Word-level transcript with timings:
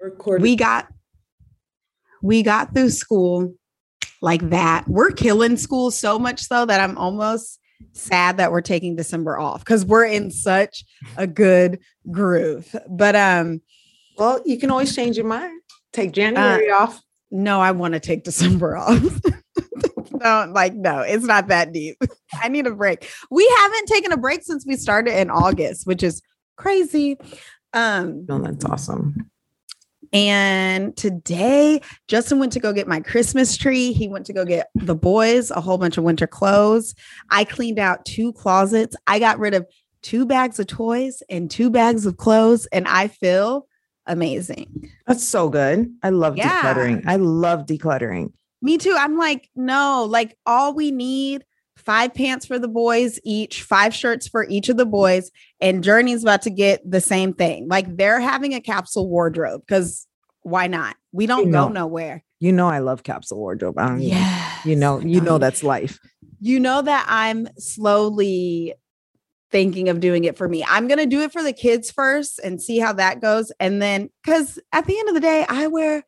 Recorded. 0.00 0.42
we 0.42 0.56
got 0.56 0.88
we 2.22 2.42
got 2.42 2.74
through 2.74 2.90
school 2.90 3.54
like 4.20 4.50
that. 4.50 4.84
We're 4.88 5.10
killing 5.10 5.56
school 5.56 5.90
so 5.90 6.18
much 6.18 6.42
so 6.42 6.66
that 6.66 6.80
I'm 6.80 6.98
almost 6.98 7.60
sad 7.92 8.38
that 8.38 8.50
we're 8.50 8.60
taking 8.60 8.96
December 8.96 9.38
off 9.38 9.60
because 9.60 9.84
we're 9.84 10.06
in 10.06 10.30
such 10.30 10.84
a 11.16 11.26
good 11.26 11.78
groove. 12.10 12.74
But 12.88 13.16
um 13.16 13.60
well, 14.16 14.40
you 14.44 14.58
can 14.58 14.70
always 14.70 14.94
change 14.94 15.16
your 15.16 15.26
mind. 15.26 15.60
Take 15.92 16.12
January 16.12 16.70
off. 16.70 17.00
no, 17.30 17.60
I 17.60 17.70
want 17.70 17.94
to 17.94 18.00
take 18.00 18.24
December 18.24 18.76
off. 18.76 19.00
no, 20.12 20.50
like 20.52 20.74
no, 20.74 21.00
it's 21.00 21.24
not 21.24 21.48
that 21.48 21.72
deep. 21.72 21.96
I 22.34 22.48
need 22.48 22.66
a 22.66 22.74
break. 22.74 23.08
We 23.30 23.48
haven't 23.58 23.86
taken 23.86 24.12
a 24.12 24.16
break 24.16 24.42
since 24.42 24.66
we 24.66 24.76
started 24.76 25.18
in 25.18 25.30
August, 25.30 25.86
which 25.86 26.02
is 26.02 26.20
crazy. 26.56 27.16
Um 27.72 28.26
No, 28.28 28.38
that's 28.40 28.64
awesome. 28.64 29.30
And 30.12 30.96
today, 30.96 31.80
Justin 32.06 32.38
went 32.38 32.52
to 32.52 32.60
go 32.60 32.72
get 32.72 32.88
my 32.88 33.00
Christmas 33.00 33.56
tree. 33.56 33.92
He 33.92 34.08
went 34.08 34.26
to 34.26 34.32
go 34.32 34.44
get 34.44 34.68
the 34.74 34.94
boys 34.94 35.50
a 35.50 35.60
whole 35.60 35.78
bunch 35.78 35.98
of 35.98 36.04
winter 36.04 36.26
clothes. 36.26 36.94
I 37.30 37.44
cleaned 37.44 37.78
out 37.78 38.04
two 38.04 38.32
closets. 38.32 38.96
I 39.06 39.18
got 39.18 39.38
rid 39.38 39.54
of 39.54 39.66
two 40.02 40.24
bags 40.26 40.58
of 40.58 40.66
toys 40.66 41.22
and 41.28 41.50
two 41.50 41.70
bags 41.70 42.06
of 42.06 42.16
clothes, 42.16 42.66
and 42.66 42.86
I 42.88 43.08
feel 43.08 43.66
amazing. 44.06 44.90
That's 45.06 45.26
so 45.26 45.48
good. 45.48 45.92
I 46.02 46.10
love 46.10 46.36
Yeah. 46.36 46.62
decluttering. 46.62 47.02
I 47.06 47.16
love 47.16 47.66
decluttering. 47.66 48.32
Me 48.62 48.78
too. 48.78 48.96
I'm 48.98 49.16
like, 49.16 49.48
no, 49.54 50.04
like 50.08 50.36
all 50.46 50.74
we 50.74 50.90
need 50.90 51.44
five 51.88 52.12
pants 52.12 52.44
for 52.44 52.58
the 52.58 52.68
boys 52.68 53.18
each, 53.24 53.62
five 53.62 53.94
shirts 53.94 54.28
for 54.28 54.46
each 54.46 54.68
of 54.68 54.76
the 54.76 54.84
boys, 54.84 55.30
and 55.58 55.82
Journey's 55.82 56.22
about 56.22 56.42
to 56.42 56.50
get 56.50 56.82
the 56.88 57.00
same 57.00 57.32
thing. 57.32 57.66
Like 57.66 57.96
they're 57.96 58.20
having 58.20 58.52
a 58.52 58.60
capsule 58.60 59.08
wardrobe 59.08 59.62
because 59.66 60.06
why 60.42 60.66
not? 60.66 60.96
We 61.12 61.26
don't 61.26 61.46
You 61.46 61.52
go 61.52 61.68
nowhere. 61.68 62.22
You 62.40 62.52
know 62.52 62.68
I 62.68 62.80
love 62.80 63.04
capsule 63.04 63.38
wardrobe. 63.38 63.78
I 63.78 63.88
don't 63.88 64.00
Yeah. 64.00 64.58
You 64.66 64.76
know, 64.76 65.00
you 65.00 65.22
know 65.22 65.38
that's 65.38 65.62
life. 65.62 65.98
you 66.40 66.60
know 66.60 66.82
that 66.82 67.06
I'm 67.08 67.48
slowly 67.56 68.74
thinking 69.50 69.88
of 69.88 70.00
doing 70.00 70.24
it 70.24 70.36
for 70.36 70.46
me. 70.46 70.62
I'm 70.68 70.88
going 70.88 70.98
to 70.98 71.06
do 71.06 71.22
it 71.22 71.32
for 71.32 71.42
the 71.42 71.54
kids 71.54 71.90
first 71.90 72.38
and 72.38 72.60
see 72.60 72.78
how 72.78 72.92
that 72.92 73.22
goes. 73.22 73.50
And 73.58 73.80
then, 73.80 74.10
because 74.22 74.58
at 74.74 74.84
the 74.84 74.98
end 74.98 75.08
of 75.08 75.14
the 75.14 75.22
day, 75.22 75.46
I 75.48 75.68
wear 75.68 76.04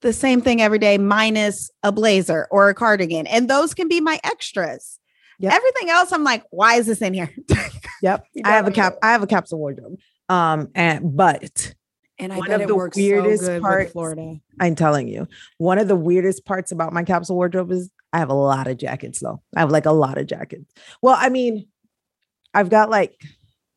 the 0.00 0.12
same 0.12 0.40
thing 0.40 0.60
every 0.60 0.80
day, 0.80 0.98
minus 0.98 1.70
a 1.84 1.92
blazer 1.92 2.48
or 2.50 2.68
a 2.68 2.74
cardigan. 2.74 3.28
And 3.28 3.48
those 3.48 3.72
can 3.72 3.86
be 3.86 4.00
my 4.00 4.18
extras. 4.24 4.98
Yep. 5.38 5.52
Everything 5.52 5.90
else, 5.90 6.12
I'm 6.12 6.24
like, 6.24 6.44
why 6.50 6.74
is 6.76 6.86
this 6.86 7.02
in 7.02 7.14
here? 7.14 7.30
Yep. 8.02 8.26
You 8.34 8.42
I 8.44 8.50
have 8.50 8.66
a 8.66 8.72
cap. 8.72 8.96
I 9.00 9.12
have 9.12 9.22
a 9.22 9.28
capsule 9.28 9.60
wardrobe. 9.60 9.96
Um, 10.28 10.70
and 10.74 11.16
but 11.16 11.72
and 12.18 12.32
I 12.32 12.38
One 12.38 12.50
of 12.50 12.60
it 12.62 12.66
the 12.66 12.74
works 12.74 12.96
weirdest 12.96 13.44
so 13.46 13.60
parts- 13.60 13.92
Florida. 13.92 14.40
I'm 14.60 14.74
telling 14.74 15.06
you, 15.06 15.28
one 15.58 15.78
of 15.78 15.86
the 15.86 15.94
weirdest 15.94 16.44
parts 16.44 16.72
about 16.72 16.92
my 16.92 17.04
capsule 17.04 17.36
wardrobe 17.36 17.70
is 17.70 17.90
I 18.12 18.18
have 18.18 18.28
a 18.28 18.34
lot 18.34 18.66
of 18.66 18.76
jackets 18.76 19.20
though. 19.20 19.40
I 19.56 19.60
have 19.60 19.70
like 19.70 19.86
a 19.86 19.92
lot 19.92 20.18
of 20.18 20.26
jackets. 20.26 20.72
Well, 21.00 21.16
I 21.16 21.28
mean, 21.28 21.68
I've 22.52 22.70
got 22.70 22.90
like 22.90 23.14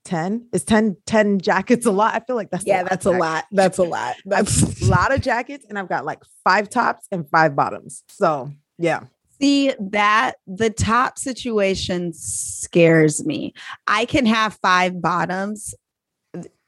10. 0.05 0.49
Is 0.53 0.63
10, 0.63 0.97
10 1.05 1.39
jackets 1.39 1.85
a 1.85 1.91
lot? 1.91 2.15
I 2.15 2.19
feel 2.19 2.35
like 2.35 2.49
that's 2.49 2.65
Yeah, 2.65 2.83
that's 2.83 3.05
a 3.05 3.11
lot. 3.11 3.45
That's 3.51 3.77
a 3.77 3.83
lot. 3.83 4.15
That's 4.25 4.81
a 4.81 4.85
lot 4.89 5.13
of 5.13 5.21
jackets, 5.21 5.65
and 5.69 5.77
I've 5.77 5.89
got 5.89 6.03
like 6.03 6.23
five 6.43 6.69
tops 6.69 7.07
and 7.11 7.29
five 7.29 7.55
bottoms. 7.55 8.03
So 8.09 8.51
yeah. 8.77 9.01
See 9.39 9.73
that 9.79 10.35
the 10.47 10.69
top 10.69 11.17
situation 11.19 12.13
scares 12.13 13.25
me. 13.25 13.53
I 13.87 14.05
can 14.05 14.25
have 14.25 14.57
five 14.61 15.01
bottoms. 15.01 15.73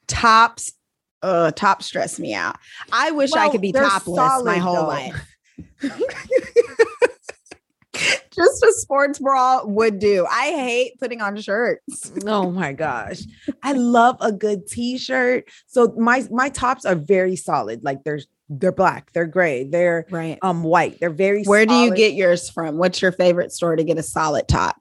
Tops, 0.08 0.74
uh, 1.22 1.52
top 1.52 1.84
stress 1.84 2.20
me 2.20 2.34
out. 2.34 2.58
I 2.92 3.12
wish 3.12 3.34
I 3.34 3.50
could 3.50 3.62
be 3.62 3.72
topless 3.72 4.44
my 4.44 4.58
whole 4.58 4.76
though. 4.76 4.88
life. 4.88 5.36
Just 8.38 8.64
a 8.64 8.72
sports 8.74 9.18
bra 9.18 9.64
would 9.64 9.98
do. 9.98 10.28
I 10.30 10.52
hate 10.52 11.00
putting 11.00 11.22
on 11.22 11.38
shirts. 11.38 12.12
Oh 12.28 12.52
my 12.52 12.74
gosh. 12.74 13.22
I 13.64 13.72
love 13.72 14.18
a 14.22 14.32
good 14.32 14.68
t-shirt. 14.68 15.46
So 15.66 15.94
my 15.98 16.28
my 16.30 16.50
tops 16.50 16.86
are 16.86 16.96
very 16.96 17.36
solid. 17.36 17.84
Like 17.84 18.04
they're 18.04 18.20
they're 18.50 18.72
black, 18.72 19.12
they're 19.14 19.26
gray, 19.26 19.64
they're 19.66 20.06
Right. 20.10 20.38
um 20.42 20.64
white. 20.64 21.00
They're 21.00 21.10
very 21.10 21.44
Where 21.44 21.66
do 21.66 21.74
you 21.76 21.94
get 21.94 22.14
yours 22.14 22.50
from? 22.50 22.78
What's 22.78 23.02
your 23.02 23.12
favorite 23.12 23.52
store 23.52 23.76
to 23.76 23.84
get 23.84 23.98
a 23.98 24.04
solid 24.04 24.48
top? 24.48 24.78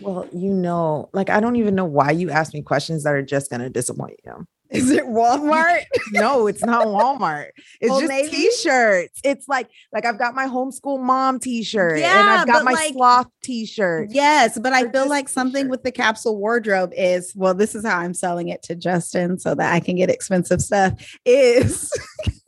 Well, 0.00 0.28
you 0.32 0.52
know, 0.52 1.10
like 1.12 1.30
I 1.30 1.40
don't 1.40 1.56
even 1.56 1.74
know 1.74 1.84
why 1.84 2.12
you 2.12 2.30
ask 2.30 2.54
me 2.54 2.62
questions 2.62 3.02
that 3.04 3.14
are 3.14 3.22
just 3.22 3.50
gonna 3.50 3.68
disappoint 3.70 4.20
you. 4.24 4.46
Is 4.70 4.88
it 4.92 5.04
Walmart? 5.04 5.82
No, 6.12 6.46
it's 6.46 6.64
not 6.64 6.86
Walmart. 6.86 7.48
It's 7.80 7.90
Old 7.90 8.02
just 8.02 8.10
Navy? 8.12 8.30
t-shirts. 8.30 9.20
It's 9.24 9.48
like 9.48 9.68
like 9.92 10.04
I've 10.04 10.18
got 10.18 10.34
my 10.36 10.46
homeschool 10.46 11.00
mom 11.02 11.40
t-shirt 11.40 11.98
yeah, 11.98 12.20
and 12.20 12.28
I've 12.40 12.46
got 12.46 12.64
my 12.64 12.72
like- 12.72 12.92
sloth 12.92 13.26
t-shirt. 13.42 14.08
Yes, 14.12 14.56
but 14.60 14.72
I 14.72 14.88
feel 14.90 15.08
like 15.08 15.28
something 15.28 15.62
t-shirt. 15.64 15.70
with 15.70 15.82
the 15.82 15.90
capsule 15.90 16.38
wardrobe 16.38 16.92
is 16.96 17.32
well, 17.34 17.54
this 17.54 17.74
is 17.74 17.84
how 17.84 17.98
I'm 17.98 18.14
selling 18.14 18.48
it 18.48 18.62
to 18.64 18.76
Justin 18.76 19.38
so 19.40 19.56
that 19.56 19.72
I 19.72 19.80
can 19.80 19.96
get 19.96 20.08
expensive 20.08 20.62
stuff. 20.62 20.92
Is 21.24 21.90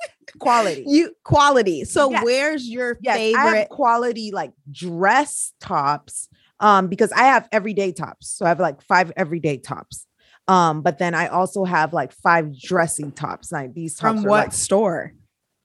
Quality. 0.42 0.84
you 0.86 1.14
quality. 1.25 1.84
So 1.84 2.10
Yes. 2.10 2.25
where's 2.25 2.69
your 2.69 2.98
Yes, 3.03 3.16
I 3.16 3.20
have 3.41 3.50
favorite? 3.53 3.69
quality 3.70 4.30
like 4.32 4.53
dress 4.70 5.53
tops 5.60 6.28
um 6.60 6.88
because 6.88 7.10
I 7.12 7.25
have 7.25 7.48
everyday 7.53 7.92
tops. 7.92 8.28
So 8.30 8.44
I 8.44 8.48
have 8.50 8.60
like 8.60 8.82
five 8.82 9.10
everyday 9.16 9.56
tops. 9.58 10.06
Um 10.48 10.82
but 10.82 10.98
then 10.98 11.14
I 11.14 11.28
also 11.28 11.64
have 11.64 11.92
like 11.92 12.12
five 12.12 12.56
dressy 12.58 13.10
tops. 13.12 13.50
Like 13.53 13.75
these 13.75 13.94
tops 13.97 14.20
From 14.20 14.26
are, 14.26 14.28
what 14.28 14.44
like, 14.47 14.53
store? 14.53 15.12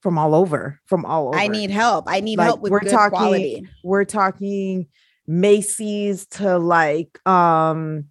from 0.04 0.18
all 0.20 0.36
over, 0.36 0.80
from 0.86 1.06
all 1.06 1.30
over. 1.30 1.38
I 1.38 1.48
need 1.48 1.72
help. 1.72 2.06
I 2.08 2.20
need 2.22 2.38
Like, 2.38 2.46
help 2.46 2.62
with 2.62 2.72
we're 2.72 2.80
good 2.82 2.92
talking- 2.92 3.18
quality. 3.18 3.68
we're 3.84 4.06
talking 4.06 4.88
Macy's 5.28 6.26
to 6.28 6.58
like 6.58 7.20
um 7.28 8.06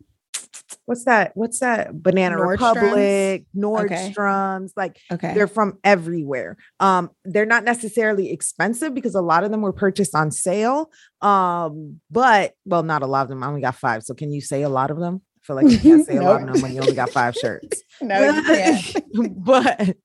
what's 0.86 1.04
that? 1.04 1.32
What's 1.34 1.60
that? 1.60 2.02
Banana 2.02 2.36
Nordstrom's? 2.36 2.74
Republic, 2.76 3.46
Okay. 3.56 4.12
Nordstrom's, 4.14 4.72
like 4.76 4.98
Okay. 5.12 5.34
they're 5.34 5.46
from 5.48 5.78
everywhere. 5.84 6.56
Um, 6.80 7.10
they're 7.24 7.46
not 7.46 7.64
necessarily 7.64 8.30
expensive 8.32 8.94
because 8.94 9.14
a 9.14 9.20
lot 9.20 9.44
of 9.44 9.50
them 9.50 9.62
were 9.62 9.72
purchased 9.72 10.14
on 10.14 10.30
sale. 10.30 10.90
Um, 11.22 12.00
but 12.10 12.54
well, 12.64 12.82
not 12.82 13.02
a 13.02 13.06
lot 13.06 13.22
of 13.22 13.28
them. 13.28 13.42
I 13.42 13.48
only 13.48 13.60
got 13.60 13.74
five. 13.76 14.02
So 14.02 14.14
can 14.14 14.32
you 14.32 14.40
say 14.40 14.62
a 14.62 14.68
lot 14.68 14.90
of 14.90 14.98
them? 14.98 15.22
I 15.36 15.46
feel 15.46 15.56
like 15.56 15.70
you 15.70 15.78
can't 15.78 16.04
say 16.06 16.16
a 16.16 16.22
lot 16.22 16.42
of 16.42 16.48
them 16.52 16.60
when 16.62 16.74
you 16.74 16.80
only 16.80 16.94
got 16.94 17.10
five 17.10 17.34
shirts. 17.34 17.82
no, 18.02 18.18
you 18.30 18.42
can't. 18.42 18.96
but 19.44 19.96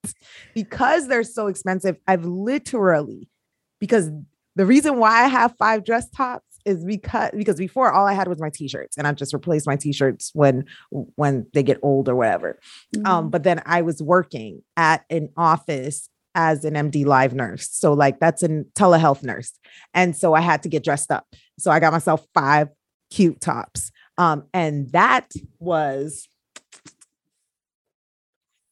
because 0.53 1.07
they're 1.07 1.23
so 1.23 1.47
expensive, 1.47 1.97
I've 2.07 2.25
literally 2.25 3.27
because 3.79 4.09
the 4.55 4.65
reason 4.65 4.97
why 4.97 5.23
I 5.23 5.27
have 5.27 5.55
five 5.57 5.83
dress 5.83 6.09
tops 6.09 6.50
is 6.65 6.83
because 6.83 7.31
because 7.35 7.57
before 7.57 7.91
all 7.91 8.07
I 8.07 8.13
had 8.13 8.27
was 8.27 8.39
my 8.39 8.49
t-shirts 8.49 8.97
and 8.97 9.07
I've 9.07 9.15
just 9.15 9.33
replaced 9.33 9.67
my 9.67 9.75
t-shirts 9.75 10.31
when 10.33 10.65
when 10.89 11.47
they 11.53 11.63
get 11.63 11.79
old 11.81 12.09
or 12.09 12.15
whatever. 12.15 12.59
Mm-hmm. 12.95 13.05
Um, 13.05 13.29
but 13.29 13.43
then 13.43 13.61
I 13.65 13.81
was 13.81 14.01
working 14.01 14.61
at 14.77 15.03
an 15.09 15.29
office 15.37 16.09
as 16.35 16.63
an 16.65 16.75
MD 16.75 17.05
live 17.05 17.33
nurse. 17.33 17.69
So 17.71 17.93
like 17.93 18.19
that's 18.19 18.43
a 18.43 18.63
telehealth 18.75 19.23
nurse. 19.23 19.51
And 19.93 20.15
so 20.15 20.33
I 20.33 20.41
had 20.41 20.63
to 20.63 20.69
get 20.69 20.83
dressed 20.83 21.11
up. 21.11 21.25
So 21.59 21.71
I 21.71 21.79
got 21.79 21.93
myself 21.93 22.25
five 22.33 22.69
cute 23.09 23.41
tops. 23.41 23.91
Um, 24.17 24.45
and 24.53 24.91
that 24.91 25.31
was 25.59 26.27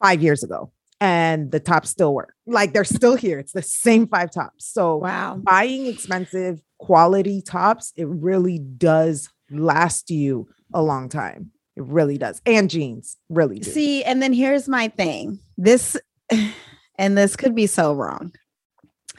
five 0.02 0.22
years 0.22 0.44
ago. 0.44 0.72
And 1.02 1.52
the 1.52 1.60
tops 1.62 1.90
still 1.90 2.14
work. 2.14 2.34
Like 2.46 2.74
they're 2.74 2.84
still 2.84 3.16
here. 3.16 3.40
It's 3.40 3.54
the 3.54 3.62
same 3.62 4.08
five 4.08 4.32
tops. 4.32 4.66
So 4.66 4.98
wow. 4.98 5.38
buying 5.38 5.86
expensive 5.86 6.62
quality 6.78 7.42
tops, 7.42 7.94
it 7.96 8.08
really 8.08 8.60
does 8.60 9.30
last 9.50 10.10
you 10.10 10.50
a 10.74 10.82
long 10.82 11.08
time. 11.08 11.52
It 11.78 11.84
really 11.84 12.18
does. 12.18 12.42
And 12.46 12.70
jeans 12.70 13.16
really 13.30 13.60
do. 13.60 13.72
See, 13.72 14.04
and 14.04 14.22
then 14.22 14.34
here's 14.34 14.68
my 14.68 14.90
thing. 14.90 15.40
This 15.58 15.96
and 16.98 17.18
this 17.18 17.38
could 17.38 17.56
be 17.56 17.68
so 17.68 17.94
wrong. 17.94 18.34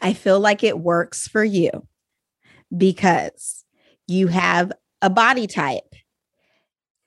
I 0.03 0.13
feel 0.13 0.39
like 0.41 0.63
it 0.63 0.79
works 0.79 1.29
for 1.29 1.43
you 1.45 1.71
because 2.77 3.65
you 4.07 4.27
have 4.29 4.73
a 5.03 5.11
body 5.11 5.47
type. 5.47 5.95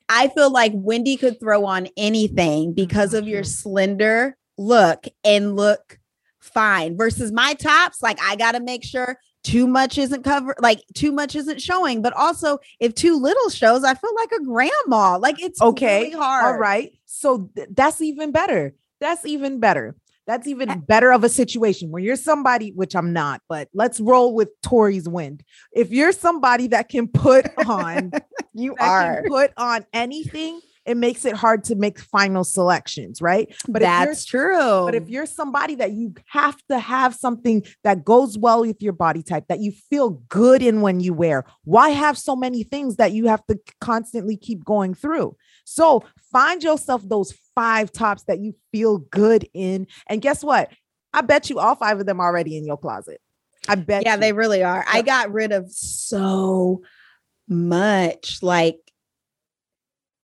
I 0.08 0.28
feel 0.28 0.50
like 0.50 0.72
Wendy 0.74 1.16
could 1.16 1.40
throw 1.40 1.64
on 1.64 1.88
anything 1.96 2.74
because 2.74 3.14
of 3.14 3.26
your 3.26 3.42
Mhm. 3.42 3.46
slender 3.46 4.36
look 4.58 5.06
and 5.24 5.56
look 5.56 5.98
fine 6.40 6.96
versus 6.96 7.32
my 7.32 7.54
tops. 7.54 8.02
Like, 8.02 8.18
I 8.22 8.36
got 8.36 8.52
to 8.52 8.60
make 8.60 8.84
sure 8.84 9.18
too 9.42 9.66
much 9.66 9.98
isn't 9.98 10.22
covered, 10.22 10.56
like, 10.60 10.80
too 10.94 11.12
much 11.12 11.34
isn't 11.34 11.60
showing. 11.60 12.02
But 12.02 12.12
also, 12.14 12.58
if 12.80 12.94
too 12.94 13.18
little 13.18 13.48
shows, 13.50 13.84
I 13.84 13.94
feel 13.94 14.14
like 14.14 14.32
a 14.32 14.44
grandma. 14.44 15.18
Like, 15.18 15.40
it's 15.42 15.60
Okay, 15.60 16.04
really 16.04 16.16
hard. 16.16 16.44
All 16.46 16.58
right. 16.58 16.92
So 17.06 17.50
th- 17.56 17.68
that's 17.72 18.00
even 18.00 18.30
better. 18.32 18.74
That's 19.00 19.24
even 19.26 19.60
better. 19.60 19.96
That's 20.26 20.46
even 20.46 20.80
better 20.80 21.12
of 21.12 21.22
a 21.22 21.28
situation 21.28 21.90
where 21.90 22.02
you're 22.02 22.16
somebody, 22.16 22.70
which 22.72 22.96
I'm 22.96 23.12
not, 23.12 23.42
but 23.46 23.68
let's 23.74 24.00
roll 24.00 24.34
with 24.34 24.48
Tori's 24.62 25.06
wind. 25.06 25.42
If 25.72 25.90
you're 25.90 26.12
somebody 26.12 26.68
that 26.68 26.88
can 26.88 27.08
put 27.08 27.46
on, 27.66 28.10
You 28.54 28.74
are. 28.80 29.20
can 29.20 29.24
put 29.28 29.52
on 29.58 29.84
anything, 29.92 30.60
it 30.86 30.96
makes 30.96 31.24
it 31.24 31.34
hard 31.34 31.64
to 31.64 31.74
make 31.74 31.98
final 31.98 32.44
selections, 32.44 33.22
right? 33.22 33.54
But 33.68 33.80
that's 33.80 34.24
true. 34.24 34.84
But 34.84 34.94
if 34.94 35.08
you're 35.08 35.26
somebody 35.26 35.74
that 35.76 35.92
you 35.92 36.14
have 36.26 36.56
to 36.68 36.78
have 36.78 37.14
something 37.14 37.64
that 37.84 38.04
goes 38.04 38.36
well 38.36 38.60
with 38.60 38.82
your 38.82 38.92
body 38.92 39.22
type, 39.22 39.46
that 39.48 39.60
you 39.60 39.72
feel 39.72 40.10
good 40.28 40.62
in 40.62 40.82
when 40.82 41.00
you 41.00 41.14
wear, 41.14 41.44
why 41.64 41.90
have 41.90 42.18
so 42.18 42.36
many 42.36 42.62
things 42.62 42.96
that 42.96 43.12
you 43.12 43.28
have 43.28 43.44
to 43.46 43.58
constantly 43.80 44.36
keep 44.36 44.64
going 44.64 44.94
through? 44.94 45.36
So 45.64 46.04
find 46.30 46.62
yourself 46.62 47.02
those 47.08 47.32
five 47.54 47.90
tops 47.90 48.24
that 48.24 48.40
you 48.40 48.54
feel 48.72 48.98
good 48.98 49.48
in. 49.54 49.86
And 50.08 50.20
guess 50.20 50.44
what? 50.44 50.70
I 51.12 51.22
bet 51.22 51.48
you 51.48 51.58
all 51.58 51.76
five 51.76 52.00
of 52.00 52.06
them 52.06 52.20
already 52.20 52.56
in 52.56 52.66
your 52.66 52.76
closet. 52.76 53.20
I 53.68 53.76
bet. 53.76 54.04
Yeah, 54.04 54.14
you. 54.16 54.20
they 54.20 54.32
really 54.32 54.62
are. 54.62 54.84
I 54.86 55.02
got 55.02 55.32
rid 55.32 55.52
of 55.52 55.70
so 55.70 56.82
much. 57.48 58.42
Like, 58.42 58.78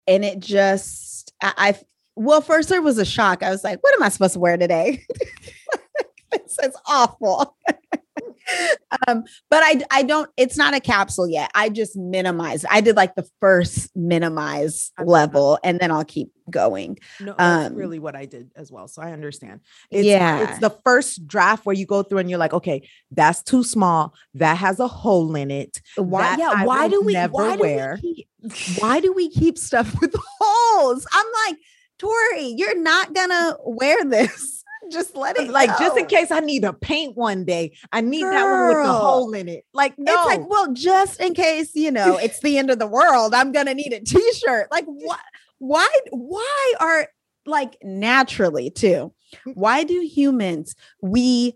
and 0.10 0.26
it 0.26 0.40
just, 0.40 1.34
I, 1.42 1.54
I 1.58 1.80
well, 2.16 2.42
first 2.42 2.68
there 2.68 2.82
was 2.82 2.98
a 2.98 3.06
shock. 3.06 3.44
I 3.44 3.50
was 3.50 3.64
like, 3.64 3.82
what 3.82 3.94
am 3.94 4.04
I 4.04 4.10
supposed 4.10 4.34
to 4.34 4.40
wear 4.40 4.58
today? 4.58 5.06
this 6.32 6.58
is 6.62 6.76
awful. 6.86 7.56
um, 9.08 9.24
but 9.50 9.64
I 9.64 9.82
I 9.92 10.04
don't. 10.04 10.30
It's 10.38 10.58
not 10.58 10.74
a 10.74 10.80
capsule 10.80 11.28
yet. 11.30 11.52
I 11.56 11.70
just 11.70 11.96
minimize. 11.96 12.66
I 12.70 12.82
did 12.82 12.96
like 12.96 13.16
the 13.16 13.28
first 13.40 13.96
minimize 13.96 14.92
level, 15.04 15.60
and 15.64 15.80
then 15.80 15.92
I'll 15.92 16.06
keep 16.06 16.32
going. 16.50 16.98
No, 17.20 17.36
that's 17.38 17.70
Um, 17.72 17.76
really 17.76 18.00
what 18.00 18.16
I 18.16 18.26
did 18.26 18.52
as 18.56 18.72
well. 18.72 18.88
So 18.88 19.02
I 19.02 19.12
understand. 19.14 19.62
It's, 19.92 20.06
Yeah. 20.06 20.50
it's 20.50 20.60
the 20.60 20.72
first 20.84 21.28
draft 21.28 21.66
where 21.66 21.76
you 21.76 21.86
go 21.86 22.02
through 22.02 22.18
and 22.20 22.30
you're 22.30 22.40
like, 22.40 22.54
okay, 22.54 22.90
that's 23.12 23.44
too 23.44 23.64
small. 23.64 24.14
That 24.34 24.58
has 24.58 24.80
a 24.80 24.88
hole 24.88 25.36
in 25.36 25.52
it. 25.52 25.80
Why? 25.96 26.36
Yeah. 26.38 26.64
Why 26.66 26.88
do 26.88 27.02
we? 27.02 27.14
never 27.14 27.34
Why 27.34 27.56
wear. 27.56 27.98
do 27.98 28.02
we 28.08 28.16
keep? 28.16 28.29
Why 28.78 29.00
do 29.00 29.14
we 29.14 29.30
keep 29.30 29.58
stuff 29.58 30.00
with 30.00 30.16
holes? 30.40 31.06
I'm 31.14 31.26
like, 31.48 31.60
Tori, 31.98 32.54
you're 32.58 32.80
not 32.80 33.14
gonna 33.14 33.58
wear 33.66 34.04
this. 34.06 34.64
Just 34.92 35.16
let 35.16 35.38
it 35.38 35.52
Like 35.52 35.78
just 35.78 35.98
in 35.98 36.08
case 36.08 36.32
I 36.32 36.40
need 36.40 36.64
to 36.64 36.74
paint 36.74 37.16
one 37.16 37.46
day, 37.46 37.78
I 37.92 38.02
need 38.02 38.24
that 38.24 38.44
one 38.50 38.70
with 38.70 38.78
the 38.84 38.92
hole 38.92 39.34
in 39.34 39.48
it. 39.48 39.64
Like 39.72 39.94
no, 40.00 40.12
It's 40.12 40.26
like, 40.26 40.50
well, 40.50 40.74
just 40.74 41.20
in 41.22 41.36
case, 41.36 41.76
you 41.76 41.92
know, 41.92 42.18
it's 42.18 42.40
the 42.40 42.58
end 42.58 42.72
of 42.72 42.80
the 42.80 42.88
world, 42.88 43.36
I'm 43.36 43.52
gonna 43.52 43.76
need 43.76 43.94
a 43.94 44.00
t-shirt. 44.00 44.72
Like 44.72 44.86
what 44.88 45.20
why 45.60 45.88
why 46.10 46.74
are 46.80 47.08
like 47.46 47.78
naturally 47.84 48.72
too? 48.72 49.14
Why 49.54 49.84
do 49.84 50.00
humans 50.02 50.74
we 51.04 51.54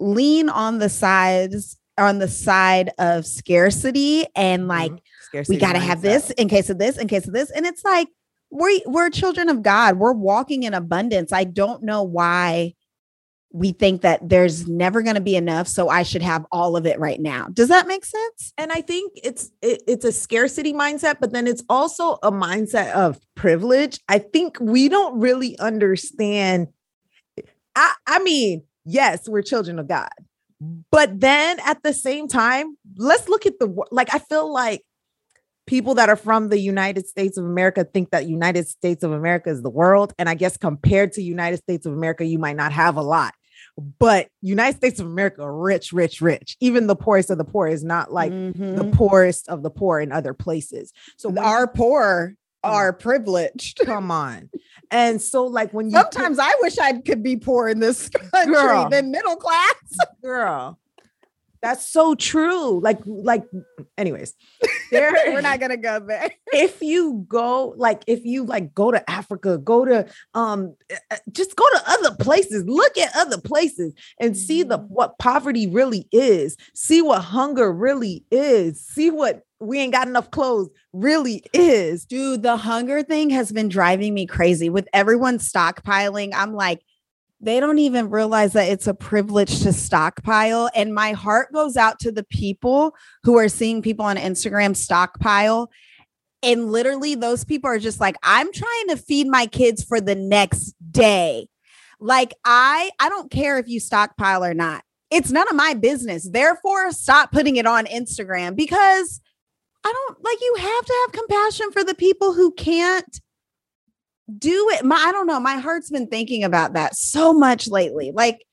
lean 0.00 0.48
on 0.48 0.78
the 0.78 0.88
sides 0.88 1.78
on 1.98 2.18
the 2.18 2.28
side 2.28 2.90
of 2.98 3.26
scarcity 3.26 4.26
and 4.34 4.66
like 4.66 4.92
Mhm. 4.92 5.00
We 5.48 5.56
got 5.56 5.72
to 5.74 5.78
have 5.78 6.02
this 6.02 6.30
in 6.32 6.48
case 6.48 6.70
of 6.70 6.78
this 6.78 6.96
in 6.96 7.08
case 7.08 7.26
of 7.26 7.34
this 7.34 7.50
and 7.50 7.66
it's 7.66 7.84
like 7.84 8.08
we 8.50 8.82
we're 8.86 9.10
children 9.10 9.48
of 9.48 9.62
god 9.62 9.98
we're 9.98 10.12
walking 10.12 10.62
in 10.62 10.74
abundance 10.74 11.32
i 11.32 11.44
don't 11.44 11.82
know 11.82 12.02
why 12.02 12.72
we 13.52 13.72
think 13.72 14.02
that 14.02 14.20
there's 14.28 14.68
never 14.68 15.02
going 15.02 15.14
to 15.14 15.20
be 15.20 15.36
enough 15.36 15.66
so 15.66 15.88
i 15.88 16.02
should 16.02 16.22
have 16.22 16.44
all 16.52 16.76
of 16.76 16.86
it 16.86 16.98
right 16.98 17.20
now 17.20 17.46
does 17.52 17.68
that 17.68 17.86
make 17.86 18.04
sense 18.04 18.52
and 18.58 18.72
I 18.72 18.80
think 18.80 19.12
it's 19.22 19.50
it, 19.60 19.82
it's 19.86 20.04
a 20.04 20.12
scarcity 20.12 20.72
mindset, 20.72 21.16
but 21.20 21.32
then 21.32 21.46
it's 21.46 21.62
also 21.68 22.18
a 22.22 22.32
mindset 22.32 22.92
of 22.92 23.20
privilege. 23.34 24.00
I 24.08 24.18
think 24.18 24.58
we 24.60 24.88
don't 24.88 25.20
really 25.20 25.58
understand. 25.58 26.68
I 27.74 27.92
I 28.06 28.18
mean, 28.20 28.62
yes, 28.84 29.28
we're 29.28 29.42
children 29.42 29.78
of 29.78 29.88
God, 29.88 30.08
but 30.90 31.20
then 31.20 31.58
at 31.66 31.82
the 31.82 31.92
same 31.92 32.28
time, 32.28 32.76
let's 32.96 33.28
look 33.28 33.44
at 33.44 33.58
the 33.58 33.72
like. 33.90 34.12
I 34.14 34.18
feel 34.18 34.50
like 34.50 34.82
people 35.66 35.94
that 35.94 36.08
are 36.08 36.16
from 36.16 36.48
the 36.48 36.58
United 36.58 37.06
States 37.06 37.36
of 37.36 37.44
America 37.44 37.84
think 37.84 38.10
that 38.10 38.26
United 38.26 38.68
States 38.68 39.02
of 39.02 39.12
America 39.12 39.50
is 39.50 39.62
the 39.62 39.70
world, 39.70 40.12
and 40.18 40.28
I 40.28 40.34
guess 40.34 40.56
compared 40.56 41.12
to 41.14 41.22
United 41.22 41.58
States 41.58 41.86
of 41.86 41.92
America, 41.92 42.24
you 42.24 42.38
might 42.38 42.56
not 42.56 42.72
have 42.72 42.96
a 42.96 43.02
lot. 43.02 43.34
But 43.98 44.28
United 44.42 44.76
States 44.78 45.00
of 45.00 45.06
America, 45.06 45.50
rich, 45.50 45.92
rich, 45.92 46.20
rich. 46.20 46.56
Even 46.60 46.86
the 46.86 46.96
poorest 46.96 47.30
of 47.30 47.38
the 47.38 47.44
poor 47.44 47.66
is 47.66 47.84
not 47.84 48.12
like 48.12 48.30
the 48.32 48.84
Mhm. 48.86 48.92
poorest 48.92 49.48
of 49.48 49.62
the 49.62 49.70
poor 49.70 50.00
in 50.00 50.12
other 50.12 50.32
places. 50.34 50.92
So 51.16 51.28
when 51.28 51.38
our 51.44 51.66
poor 51.66 52.34
are 52.62 52.92
privileged 52.92 53.78
come 53.84 54.10
on, 54.10 54.48
and 54.90 55.20
so 55.22 55.44
like 55.46 55.72
when 55.72 55.86
you 55.88 55.96
sometimes 55.96 56.38
i 56.40 56.52
wish 56.62 56.78
i 56.78 56.92
could 56.94 57.22
be 57.22 57.36
poor 57.36 57.68
in 57.68 57.78
this 57.80 58.08
country 58.34 58.54
Girl. 58.54 58.88
than 58.90 59.10
middle 59.12 59.36
class 59.36 59.74
girl, 60.22 60.78
that's 61.66 61.86
so 61.86 62.14
true. 62.14 62.80
Like 62.80 62.98
like, 63.04 63.44
anyways, 63.98 64.34
there 64.90 65.12
we're 65.26 65.40
not 65.40 65.58
going 65.58 65.70
to 65.70 65.76
go 65.76 66.00
there 66.00 66.30
if 66.52 66.80
you 66.80 67.24
go 67.28 67.74
like 67.76 68.02
if 68.06 68.24
you 68.24 68.44
like 68.44 68.74
go 68.74 68.90
to 68.90 69.10
Africa, 69.10 69.58
go 69.58 69.84
to 69.84 70.06
um 70.34 70.74
uh, 71.10 71.16
just 71.32 71.56
go 71.56 71.64
to 71.74 71.82
other 71.86 72.14
places, 72.16 72.64
look 72.66 72.96
at 72.96 73.16
other 73.16 73.40
places 73.40 73.92
and 74.20 74.36
see 74.36 74.62
the 74.62 74.76
Mm-hmm. 74.76 74.94
what 74.94 75.18
poverty 75.18 75.66
really 75.66 76.06
is, 76.12 76.56
see 76.74 77.00
what 77.02 77.22
hunger 77.22 77.72
really 77.72 78.24
is, 78.30 78.80
see 78.80 79.10
what 79.10 79.42
we 79.58 79.78
ain't 79.78 79.92
got 79.92 80.06
enough 80.06 80.30
clothes 80.30 80.68
really 80.92 81.42
is. 81.52 82.04
Dude, 82.04 82.42
the 82.42 82.56
hunger 82.56 83.02
thing 83.02 83.30
has 83.30 83.50
been 83.52 83.68
driving 83.68 84.12
me 84.12 84.26
crazy 84.26 84.68
with 84.68 84.86
everyone 84.92 85.38
stockpiling. 85.38 86.32
I'm 86.34 86.52
like, 86.52 86.82
they 87.40 87.60
don't 87.60 87.78
even 87.78 88.10
realize 88.10 88.54
that 88.54 88.68
it's 88.68 88.86
a 88.86 88.94
privilege 88.94 89.62
to 89.62 89.72
stockpile. 89.72 90.70
And 90.74 90.94
my 90.94 91.12
heart 91.12 91.52
goes 91.52 91.76
out 91.76 91.98
to 92.00 92.12
the 92.12 92.24
people 92.24 92.94
who 93.24 93.36
are 93.36 93.48
seeing 93.48 93.82
people 93.82 94.04
on 94.04 94.16
Instagram 94.16 94.74
stockpile. 94.74 95.70
And 96.42 96.70
literally, 96.70 97.14
those 97.14 97.44
people 97.44 97.68
are 97.70 97.78
just 97.78 98.00
like, 98.00 98.16
I'm 98.22 98.52
trying 98.52 98.88
to 98.88 98.96
feed 98.96 99.26
my 99.26 99.46
kids 99.46 99.84
for 99.84 100.00
the 100.00 100.14
next 100.14 100.74
day. 100.90 101.48
Like, 102.00 102.34
I 102.44 102.90
I 102.98 103.08
don't 103.08 103.30
care 103.30 103.58
if 103.58 103.68
you 103.68 103.80
stockpile 103.80 104.44
or 104.44 104.54
not. 104.54 104.82
It's 105.10 105.30
none 105.30 105.48
of 105.48 105.54
my 105.54 105.74
business. 105.74 106.28
Therefore, 106.28 106.90
stop 106.92 107.32
putting 107.32 107.56
it 107.56 107.66
on 107.66 107.86
Instagram 107.86 108.56
because 108.56 109.20
I 109.84 109.92
don't 109.92 110.24
like 110.24 110.40
you 110.40 110.56
have 110.58 110.84
to 110.84 110.94
have 111.04 111.20
compassion 111.20 111.70
for 111.72 111.84
the 111.84 111.94
people 111.94 112.32
who 112.34 112.52
can't 112.52 113.20
do 114.38 114.70
it. 114.72 114.84
My 114.84 114.96
I 114.96 115.12
don't 115.12 115.26
know. 115.26 115.40
My 115.40 115.56
heart's 115.56 115.90
been 115.90 116.08
thinking 116.08 116.44
about 116.44 116.72
that 116.74 116.96
so 116.96 117.32
much 117.32 117.68
lately. 117.68 118.12
Like, 118.12 118.44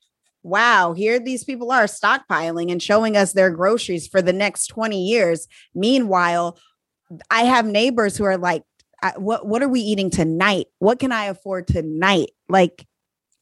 wow, 0.42 0.92
here 0.92 1.18
these 1.18 1.44
people 1.44 1.72
are 1.72 1.84
stockpiling 1.84 2.70
and 2.70 2.82
showing 2.82 3.16
us 3.16 3.32
their 3.32 3.50
groceries 3.50 4.06
for 4.06 4.22
the 4.22 4.32
next 4.32 4.68
20 4.68 5.02
years. 5.02 5.48
Meanwhile, 5.74 6.58
I 7.30 7.44
have 7.44 7.66
neighbors 7.66 8.16
who 8.16 8.24
are 8.24 8.38
like, 8.38 8.62
what 9.16 9.46
what 9.46 9.62
are 9.62 9.68
we 9.68 9.80
eating 9.80 10.10
tonight? 10.10 10.66
What 10.78 10.98
can 10.98 11.12
I 11.12 11.26
afford 11.26 11.66
tonight? 11.66 12.30
Like, 12.48 12.86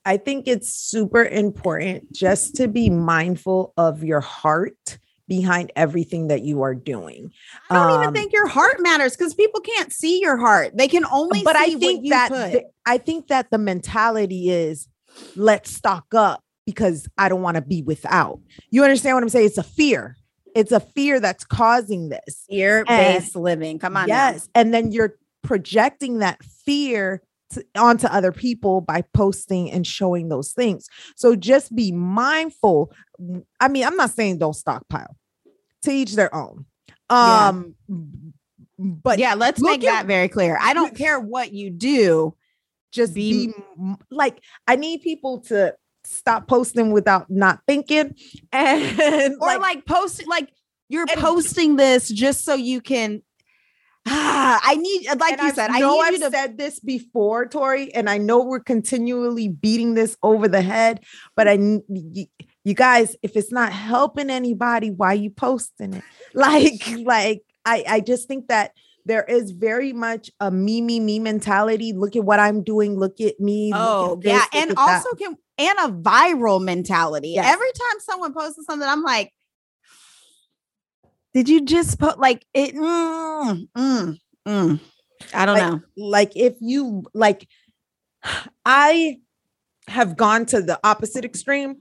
I 0.05 0.17
think 0.17 0.49
it's 0.49 0.75
super 0.75 1.25
important 1.25 2.13
just 2.13 2.57
to 2.57 2.67
be 2.67 2.91
mindful 2.91 3.73
of 3.77 4.03
your 4.03 4.21
heart 4.21 4.99
behind 5.33 5.73
everything 5.77 6.29
that 6.29 6.43
you 6.43 6.61
are 6.61 6.75
doing. 6.75 7.31
I 7.71 7.75
don't 7.75 7.95
even 7.95 8.09
Um, 8.09 8.13
think 8.15 8.35
your 8.35 8.47
heart 8.49 8.81
matters 8.81 9.17
because 9.17 9.33
people 9.33 9.61
can't 9.63 9.91
see 9.91 10.21
your 10.21 10.37
heart. 10.37 10.77
They 10.77 10.89
can 10.89 11.07
only 11.07 11.43
but 11.43 11.57
see 11.57 11.63
I 11.63 11.69
what 11.71 11.81
think 11.81 12.05
you 12.05 12.11
that 12.11 12.29
the- 12.31 12.65
I 12.85 12.99
think 12.99 13.29
that 13.29 13.51
the 13.51 13.57
mentality 13.57 14.51
is 14.51 14.89
let's 15.35 15.71
stock 15.73 16.05
up 16.15 16.41
because 16.67 17.09
I 17.17 17.31
don't 17.31 17.41
want 17.41 17.55
to 17.55 17.63
be 17.63 17.81
without. 17.83 18.41
You 18.71 18.85
understand 18.85 19.17
what 19.17 19.23
I'm 19.23 19.31
saying? 19.31 19.47
It's 19.47 19.57
a 19.59 19.63
fear. 19.63 20.17
It's 20.55 20.71
a 20.73 20.81
fear 20.81 21.19
that's 21.19 21.45
causing 21.45 22.11
this. 22.11 22.45
fear-based 22.51 23.35
living. 23.35 23.79
Come 23.79 23.97
on. 23.97 24.07
now. 24.07 24.15
Yes. 24.33 24.51
And 24.55 24.75
then 24.75 24.93
you're 24.93 25.17
projecting 25.43 26.19
that 26.19 26.45
fear 26.45 27.23
to, 27.53 27.65
onto 27.77 28.07
other 28.07 28.33
people 28.33 28.83
by 28.83 29.03
posting 29.15 29.71
and 29.71 29.87
showing 29.87 30.29
those 30.29 30.53
things. 30.53 30.87
So 31.17 31.37
just 31.37 31.75
be 31.75 31.91
mindful. 31.91 32.93
I 33.61 33.69
mean, 33.69 33.85
I'm 33.85 33.97
not 33.97 34.11
saying 34.11 34.39
don't 34.39 34.55
stockpile. 34.55 35.17
To 35.83 35.91
each 35.91 36.15
their 36.15 36.35
own. 36.35 36.67
Yeah. 37.11 37.49
Um 37.49 37.75
but 38.79 39.19
yeah, 39.19 39.35
let's 39.35 39.61
make 39.61 39.85
at- 39.85 39.87
that 39.93 40.07
very 40.07 40.29
clear. 40.29 40.59
I 40.61 40.75
don't 40.75 40.97
care 40.97 41.21
what 41.21 41.53
you 41.53 41.71
do. 41.71 42.35
just 42.93 43.15
be- 43.15 43.49
be, 43.49 43.55
like 44.11 44.43
I 44.67 44.77
need 44.77 45.03
people 45.03 45.41
to 45.49 45.75
stop 46.05 46.49
posting 46.49 46.91
without 46.93 47.31
not 47.31 47.61
thinking 47.67 48.15
and 48.53 49.37
Or 49.41 49.59
like, 49.59 49.87
post 49.87 50.27
like 50.27 50.51
you're 50.89 51.07
And- 51.11 51.21
posting 51.21 51.77
this 51.77 52.09
just 52.09 52.45
so 52.45 52.55
you 52.55 52.81
can 52.81 53.23
ah, 54.07 54.61
I 54.65 54.75
need 54.75 55.07
like 55.19 55.41
you 55.41 55.47
I've- 55.49 55.55
said, 55.55 55.71
I 55.71 55.79
know 55.81 56.01
I've 56.01 56.15
you 56.15 56.19
to 56.21 56.31
said 56.31 56.59
this 56.59 56.81
before, 56.81 57.47
Tori, 57.47 57.95
and 57.95 58.11
I 58.11 58.19
know 58.19 58.43
we're 58.43 58.61
continually 58.61 59.47
beating 59.49 59.95
this 59.95 60.17
over 60.25 60.49
the 60.49 60.61
head, 60.63 61.01
but 61.37 61.47
I 61.49 61.57
you 62.65 62.75
guys, 62.75 63.17
if 63.23 63.37
it's 63.37 63.53
not 63.53 63.73
helping 63.73 64.31
anybody, 64.31 64.91
why 64.91 65.15
you 65.15 65.31
posting 65.31 65.95
it? 65.95 66.05
Like, 66.35 66.83
like 67.05 67.43
I, 67.67 67.85
I 67.87 68.01
just 68.01 68.27
think 68.27 68.49
that 68.49 68.73
there 69.05 69.23
is 69.23 69.51
very 69.51 69.93
much 69.93 70.31
a 70.41 70.51
me, 70.51 70.81
me, 70.81 70.99
me 70.99 71.19
mentality. 71.19 71.93
Look 71.93 72.17
at 72.17 72.25
what 72.25 72.41
I'm 72.41 72.63
doing. 72.63 72.99
Look 72.99 73.21
at 73.21 73.39
me. 73.39 73.71
Oh, 73.75 74.15
at 74.15 74.21
this, 74.23 74.33
yeah. 74.33 74.45
And 74.55 74.71
at 74.71 74.77
that. 74.77 75.05
also 75.05 75.15
can 75.17 75.37
and 75.59 75.79
a 75.79 75.93
viral 75.93 76.63
mentality. 76.63 77.31
Yes. 77.31 77.53
Every 77.53 77.69
time 77.69 78.01
someone 78.01 78.33
posts 78.33 78.65
something, 78.65 78.89
I'm 78.89 79.03
like, 79.03 79.33
did 81.35 81.49
you 81.49 81.63
just 81.65 81.99
put 81.99 82.19
like 82.19 82.47
it? 82.55 82.75
Mm, 82.75 83.69
mm, 83.77 84.19
mm. 84.47 84.81
I 85.35 85.47
don't 85.47 85.59
like, 85.59 85.73
know. 85.73 85.81
Like 85.97 86.33
if 86.37 86.57
you 86.61 87.05
like, 87.15 87.47
I 88.65 89.19
have 89.89 90.17
gone 90.17 90.47
to 90.47 90.63
the 90.63 90.81
opposite 90.85 91.25
extreme 91.25 91.79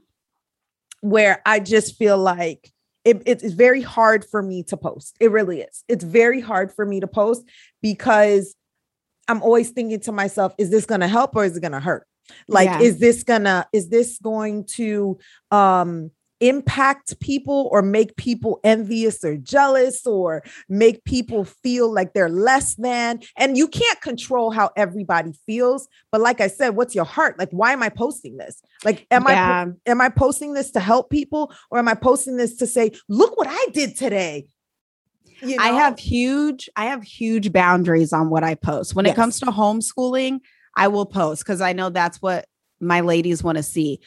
where 1.02 1.42
I 1.46 1.60
just 1.60 1.98
feel 1.98 2.18
like 2.18 2.72
it, 3.04 3.24
it's 3.26 3.44
very 3.44 3.82
hard 3.82 4.24
for 4.24 4.42
me 4.42 4.64
to 4.64 4.78
post. 4.78 5.18
It 5.20 5.32
really 5.32 5.62
is. 5.62 5.84
It's 5.88 6.04
very 6.04 6.40
hard 6.40 6.72
for 6.72 6.86
me 6.86 7.00
to 7.00 7.08
post 7.08 7.44
because 7.82 8.56
I'm 9.28 9.42
always 9.42 9.72
thinking 9.72 10.00
to 10.02 10.12
myself, 10.12 10.54
is 10.58 10.70
this 10.70 10.86
going 10.86 11.02
to 11.02 11.08
help 11.08 11.36
or 11.36 11.44
is 11.44 11.58
it 11.58 11.62
going 11.62 11.72
to 11.72 11.80
hurt? 11.80 12.06
Like, 12.48 12.66
Yeah. 12.66 12.80
is 12.82 13.00
this 13.00 13.24
gonna, 13.24 13.66
is 13.74 13.90
this 13.90 14.20
going 14.20 14.66
to 14.76 15.18
um 15.50 16.12
impact 16.42 17.20
people 17.22 17.70
or 17.72 17.82
make 17.82 18.18
people 18.18 18.60
envious 18.64 19.24
or 19.24 19.38
jealous 19.38 20.06
or 20.06 20.44
make 20.68 21.04
people 21.06 21.46
feel 21.46 21.94
like 21.94 22.14
they're 22.14 22.30
less 22.30 22.76
than? 22.76 23.22
And 23.38 23.58
you 23.58 23.68
can't 23.68 24.02
control 24.02 24.52
how 24.52 24.72
everybody 24.76 25.32
feels. 25.46 25.88
But 26.12 26.22
like 26.22 26.42
I 26.42 26.48
said, 26.48 26.76
what's 26.76 26.94
your 26.94 27.06
heart? 27.06 27.40
Like, 27.40 27.50
why 27.52 27.72
am 27.72 27.82
I 27.82 27.90
posting 27.90 28.38
this? 28.38 28.62
Like, 28.84 29.08
am 29.12 29.26
I 29.28 29.68
am 29.86 30.02
I 30.02 30.10
posting 30.10 30.54
this 30.54 30.72
to 30.72 30.80
help 30.80 31.10
people 31.10 31.54
or 31.70 31.80
am 31.80 31.88
I 31.88 31.94
posting 31.94 32.36
this 32.38 32.58
to 32.58 32.68
say, 32.68 32.92
look 33.08 33.38
what 33.38 33.48
I 33.50 33.68
did 33.72 33.96
today? 33.96 34.48
You 35.42 35.58
I 35.60 35.70
have 35.70 35.98
huge, 35.98 36.70
I 36.76 36.86
have 36.86 37.04
huge 37.04 37.52
boundaries 37.52 38.14
on 38.14 38.30
what 38.30 38.44
I 38.44 38.56
post. 38.56 38.96
When 38.96 39.06
Yes. 39.06 39.14
it 39.14 39.16
comes 39.16 39.40
to 39.40 39.48
homeschooling, 39.48 40.40
I 40.76 40.88
will 40.88 41.06
post 41.06 41.44
because 41.44 41.62
I 41.62 41.74
know 41.74 41.90
that's 41.90 42.22
what 42.22 42.46
my 42.80 43.02
ladies 43.02 43.44
want 43.44 43.58
to 43.58 43.64
see. 43.64 44.00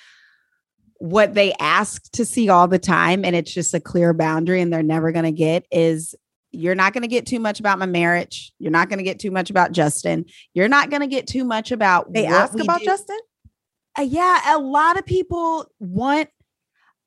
What 0.98 1.34
they 1.34 1.52
ask 1.54 2.10
to 2.12 2.24
see 2.24 2.48
all 2.48 2.68
the 2.68 2.78
time, 2.78 3.24
and 3.24 3.34
it's 3.36 3.52
just 3.52 3.74
a 3.74 3.80
clear 3.80 4.12
boundary, 4.12 4.60
and 4.60 4.72
they're 4.72 4.82
never 4.82 5.12
going 5.12 5.24
to 5.24 5.32
get 5.32 5.66
is 5.70 6.14
you're 6.54 6.74
not 6.74 6.92
going 6.92 7.02
to 7.02 7.08
get 7.08 7.26
too 7.26 7.40
much 7.40 7.60
about 7.60 7.78
my 7.78 7.86
marriage. 7.86 8.52
You're 8.58 8.70
not 8.70 8.88
going 8.88 8.98
to 8.98 9.04
get 9.04 9.18
too 9.18 9.30
much 9.30 9.50
about 9.50 9.72
Justin. 9.72 10.24
You're 10.54 10.68
not 10.68 10.88
going 10.88 11.00
to 11.00 11.08
get 11.08 11.26
too 11.26 11.44
much 11.44 11.72
about 11.72 12.12
they 12.12 12.22
what 12.22 12.32
ask 12.32 12.58
about 12.58 12.80
do. 12.80 12.86
Justin. 12.86 13.18
Uh, 13.98 14.02
yeah, 14.02 14.56
a 14.56 14.58
lot 14.58 14.98
of 14.98 15.04
people 15.04 15.66
want. 15.78 16.28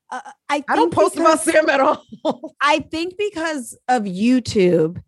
Uh, 0.10 0.22
I 0.50 0.63
I 0.70 0.75
don't 0.75 0.94
post 0.94 1.17
about 1.17 1.41
Sam 1.41 1.70
at 1.70 1.79
all. 1.79 2.03
I 2.62 2.79
think 2.79 3.15
because 3.17 3.77
of 3.88 4.03
YouTube, 4.03 5.01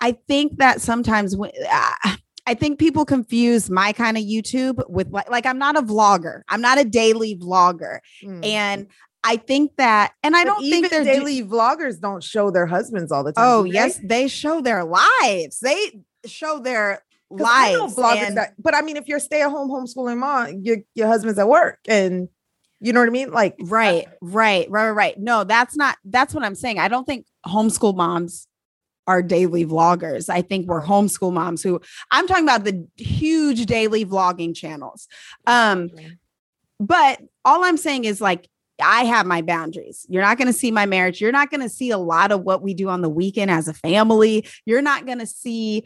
I 0.00 0.12
think 0.28 0.58
that 0.58 0.80
sometimes 0.80 1.36
when, 1.36 1.50
uh, 1.70 2.16
I 2.46 2.54
think 2.54 2.78
people 2.78 3.04
confuse 3.04 3.70
my 3.70 3.92
kind 3.92 4.16
of 4.18 4.22
YouTube 4.24 4.82
with 4.88 5.08
like, 5.10 5.30
like 5.30 5.46
I'm 5.46 5.58
not 5.58 5.76
a 5.76 5.82
vlogger. 5.82 6.42
I'm 6.48 6.60
not 6.60 6.78
a 6.78 6.84
daily 6.84 7.36
vlogger. 7.36 8.00
Mm. 8.22 8.44
And 8.44 8.86
I 9.22 9.36
think 9.36 9.76
that, 9.76 10.12
and 10.22 10.36
I 10.36 10.44
But 10.44 10.50
don't 10.50 10.62
think 10.62 10.90
they're 10.90 11.04
do- 11.04 11.10
daily 11.12 11.42
vloggers 11.42 11.98
don't 11.98 12.22
show 12.22 12.50
their 12.50 12.66
husbands 12.66 13.10
all 13.10 13.24
the 13.24 13.32
time. 13.32 13.44
oh 13.46 13.64
do 13.64 13.70
they? 13.70 13.74
yes, 13.74 13.98
they 14.04 14.28
show 14.28 14.60
their 14.60 14.84
lives. 14.84 15.60
They 15.60 16.00
show 16.26 16.58
their 16.58 17.02
I 17.42 17.74
lives. 17.76 17.96
vloggers 17.96 18.26
and- 18.26 18.36
that, 18.36 18.54
but 18.58 18.74
I 18.74 18.82
mean, 18.82 18.98
if 18.98 19.08
you're 19.08 19.18
stay 19.20 19.40
at 19.40 19.50
home 19.50 19.70
homeschooling 19.70 20.18
mom, 20.18 20.60
your 20.62 20.78
your 20.94 21.06
husband's 21.06 21.38
at 21.38 21.48
work, 21.48 21.78
and 21.88 22.28
you 22.80 22.92
know 22.92 23.00
what 23.00 23.08
I 23.08 23.12
mean. 23.12 23.30
Like, 23.30 23.56
right, 23.62 24.06
right, 24.20 24.70
right, 24.70 24.90
right. 24.90 25.18
No, 25.18 25.44
that's 25.44 25.74
not 25.74 25.96
that's 26.04 26.34
what 26.34 26.44
I'm 26.44 26.54
saying. 26.54 26.78
I 26.78 26.88
don't 26.88 27.06
think 27.06 27.26
homeschool 27.46 27.96
moms 27.96 28.46
are 29.06 29.22
daily 29.22 29.64
vloggers. 29.66 30.28
I 30.28 30.42
think 30.42 30.66
we're 30.66 30.82
homeschool 30.82 31.32
moms 31.32 31.62
who 31.62 31.80
I'm 32.10 32.26
talking 32.26 32.44
about 32.44 32.64
the 32.64 32.86
huge 32.96 33.66
daily 33.66 34.04
vlogging 34.04 34.54
channels. 34.54 35.08
Um, 35.46 35.90
but 36.80 37.20
all 37.44 37.64
I'm 37.64 37.76
saying 37.76 38.04
is 38.04 38.20
like 38.20 38.48
I 38.82 39.04
have 39.04 39.26
my 39.26 39.42
boundaries. 39.42 40.04
You're 40.08 40.22
not 40.22 40.36
going 40.36 40.48
to 40.48 40.52
see 40.52 40.70
my 40.70 40.86
marriage. 40.86 41.20
You're 41.20 41.32
not 41.32 41.50
going 41.50 41.60
to 41.60 41.68
see 41.68 41.90
a 41.90 41.98
lot 41.98 42.32
of 42.32 42.42
what 42.42 42.62
we 42.62 42.74
do 42.74 42.88
on 42.88 43.02
the 43.02 43.08
weekend 43.08 43.50
as 43.50 43.68
a 43.68 43.74
family. 43.74 44.46
You're 44.64 44.82
not 44.82 45.06
going 45.06 45.20
to 45.20 45.26
see 45.26 45.84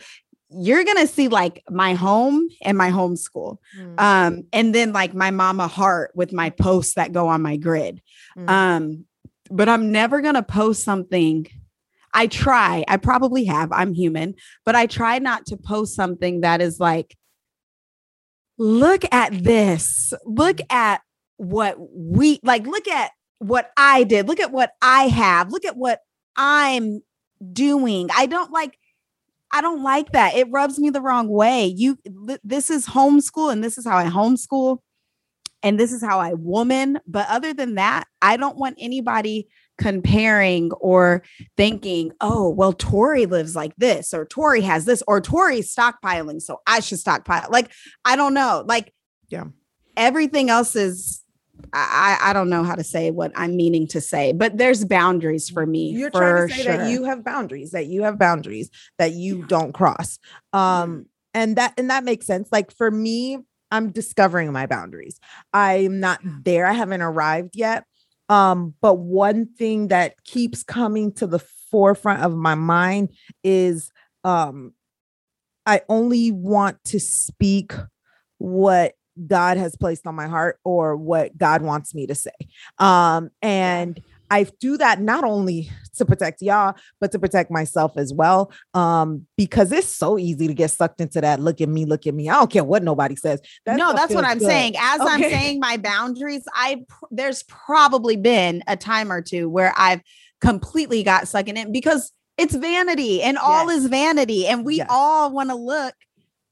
you're 0.51 0.83
going 0.83 0.97
to 0.97 1.07
see 1.07 1.29
like 1.29 1.63
my 1.69 1.93
home 1.93 2.49
and 2.63 2.79
my 2.79 2.91
homeschool. 2.91 3.59
Mm, 3.79 4.01
Um 4.01 4.45
and 4.53 4.75
then 4.75 4.95
like 4.95 5.13
my 5.13 5.31
mama 5.31 5.67
heart 5.69 6.13
with 6.15 6.33
my 6.33 6.49
posts 6.49 6.95
that 6.95 7.13
go 7.13 7.29
on 7.29 7.43
my 7.43 7.59
grid. 7.59 8.01
mm. 8.37 8.49
Um, 8.49 9.05
but 9.51 9.69
I'm 9.69 9.93
never 9.93 10.21
gonna 10.21 10.43
post 10.43 10.85
something. 10.85 11.47
I 12.15 12.27
try, 12.27 12.85
I 12.89 12.97
probably 12.97 13.45
have, 13.45 13.71
I'm 13.73 13.95
human, 13.95 14.35
but 14.65 14.75
I 14.75 14.87
try 14.87 15.19
not 15.19 15.47
to 15.47 15.57
post 15.57 15.95
something 15.95 16.41
that 16.41 16.61
is 16.61 16.81
like, 16.81 17.17
look 18.57 19.05
at 19.13 19.33
this, 19.45 20.13
look 20.25 20.59
at 20.71 21.01
what 21.37 21.77
we 21.79 22.41
like, 22.43 22.67
look 22.67 22.89
at 22.89 23.13
what 23.39 23.71
I 23.77 24.05
did, 24.05 24.27
look 24.27 24.41
at 24.41 24.53
what 24.53 24.73
I 24.83 25.09
have, 25.09 25.53
look 25.53 25.65
at 25.65 25.77
what 25.77 26.01
I'm 26.37 27.01
doing. 27.53 28.09
I 28.17 28.27
don't 28.27 28.51
like, 28.51 28.79
I 29.53 29.61
don't 29.61 29.83
like 29.83 30.13
that. 30.13 30.35
It 30.35 30.49
rubs 30.51 30.79
me 30.79 30.91
the 30.91 31.01
wrong 31.01 31.29
way. 31.29 31.67
You, 31.67 31.99
this 32.43 32.71
is 32.71 32.87
homeschool, 32.87 33.53
and 33.53 33.63
this 33.63 33.79
is 33.79 33.87
how 33.87 33.97
I 33.97 34.07
homeschool 34.07 34.79
and 35.63 35.79
this 35.79 35.93
is 35.93 36.03
how 36.03 36.21
I 36.21 36.35
woman. 36.35 36.99
But 37.07 37.27
other 37.29 37.53
than 37.53 37.77
that, 37.77 38.05
I 38.23 38.37
don't 38.37 38.57
want 38.57 38.77
anybody 38.79 39.49
comparing 39.79 40.73
or 40.73 41.23
thinking, 41.57 42.13
oh, 42.21 42.51
well, 42.51 42.73
Tori 42.73 43.27
lives 43.27 43.57
like 43.57 43.75
this, 43.77 44.13
or 44.13 44.27
Tori 44.27 44.61
has 44.63 44.85
this, 44.85 45.03
or 45.07 45.21
Tori's 45.21 45.75
stockpiling, 45.75 46.43
so 46.43 46.61
I 46.67 46.81
should 46.81 46.99
stockpile. 46.99 47.49
Like, 47.51 47.71
I 48.05 48.17
don't 48.17 48.35
know. 48.35 48.65
Like, 48.67 48.93
Yeah. 49.29 49.45
everything 49.97 50.51
else 50.51 50.77
is. 50.77 51.23
I, 51.73 52.19
I 52.23 52.33
don't 52.33 52.51
know 52.51 52.63
how 52.63 52.77
to 52.77 52.85
say 52.85 53.11
what 53.11 53.33
I'm 53.35 53.57
meaning 53.57 53.89
to 53.89 54.01
say, 54.01 54.33
but 54.33 54.57
there's 54.57 54.85
boundaries 54.85 55.51
for 55.51 55.67
me. 55.67 55.91
You're 55.91 56.13
for 56.13 56.21
trying 56.21 56.49
to 56.49 56.55
say 56.55 56.63
sure. 56.63 56.77
that 56.77 56.91
you 56.91 57.05
have 57.05 57.25
boundaries, 57.25 57.73
that 57.73 57.87
you 57.87 58.05
have 58.05 58.17
boundaries 58.17 58.71
that 58.99 59.13
you 59.13 59.45
don't 59.45 59.73
cross. 59.73 60.21
Um, 60.53 61.07
and 61.35 61.57
that 61.57 61.75
and 61.77 61.91
that 61.91 62.05
makes 62.05 62.27
sense. 62.27 62.49
Like 62.53 62.71
for 62.71 62.91
me, 62.91 63.39
I'm 63.71 63.91
discovering 63.91 64.53
my 64.53 64.67
boundaries. 64.67 65.19
I'm 65.53 65.99
not 66.01 66.21
there. 66.23 66.65
I 66.65 66.73
haven't 66.73 67.03
arrived 67.03 67.57
yet. 67.57 67.85
Um, 68.29 68.75
but 68.81 68.95
one 68.95 69.47
thing 69.47 69.89
that 69.89 70.23
keeps 70.25 70.63
coming 70.63 71.13
to 71.15 71.27
the 71.27 71.39
forefront 71.39 72.23
of 72.23 72.35
my 72.35 72.55
mind 72.55 73.11
is 73.43 73.91
um 74.25 74.73
I 75.67 75.83
only 75.89 76.33
want 76.33 76.83
to 76.85 76.99
speak 76.99 77.75
what 78.39 78.95
God 79.27 79.59
has 79.59 79.77
placed 79.77 80.07
on 80.07 80.15
my 80.15 80.27
heart 80.27 80.59
or 80.65 80.97
what 80.97 81.37
God 81.37 81.61
wants 81.61 81.95
me 81.95 82.07
to 82.07 82.15
say. 82.15 82.31
Um, 82.79 83.31
and 83.43 84.01
I 84.31 84.47
do 84.61 84.77
that 84.79 85.01
not 85.01 85.25
only 85.25 85.71
to 85.97 86.05
protect 86.05 86.43
y'all, 86.43 86.75
but 87.01 87.13
to 87.13 87.19
protect 87.19 87.51
myself 87.51 87.93
as 87.97 88.13
well. 88.13 88.53
Um, 88.75 89.27
because 89.37 89.73
it's 89.73 89.89
so 89.89 90.19
easy 90.19 90.47
to 90.47 90.55
get 90.55 90.71
sucked 90.71 91.01
into 91.01 91.21
that. 91.21 91.41
Look 91.41 91.61
at 91.61 91.69
me, 91.69 91.85
look 91.85 92.07
at 92.07 92.15
me. 92.15 92.29
I 92.29 92.35
don't 92.35 92.51
care 92.51 92.65
what 92.65 92.83
nobody 92.83 93.17
says. 93.17 93.41
That 93.67 93.77
no, 93.77 93.93
that's 93.93 94.15
what 94.15 94.25
I'm 94.25 94.39
good. 94.39 94.47
saying. 94.47 94.75
As 94.79 95.01
I'm 95.01 95.21
saying 95.21 95.61
my 95.61 95.77
boundaries, 95.77 96.43
I 96.55 96.83
there's 97.11 97.43
probably 97.45 98.17
been 98.17 98.63
a 98.67 98.77
time 98.77 99.11
or 99.11 99.23
two 99.23 99.49
where 99.49 99.73
I've 99.77 100.01
completely 100.41 101.03
got 101.03 101.29
sucked 101.29 101.49
in 101.49 101.57
it 101.57 101.73
because 101.73 102.13
it's 102.37 102.55
vanity 102.55 103.23
and 103.23 103.37
all 103.37 103.67
Yes. 103.67 103.81
is 103.83 103.87
vanity 103.87 104.47
and 104.47 104.65
we 104.65 104.77
Yes. 104.77 104.87
all 104.91 105.33
want 105.33 105.51
to 105.51 105.57
look 105.57 105.95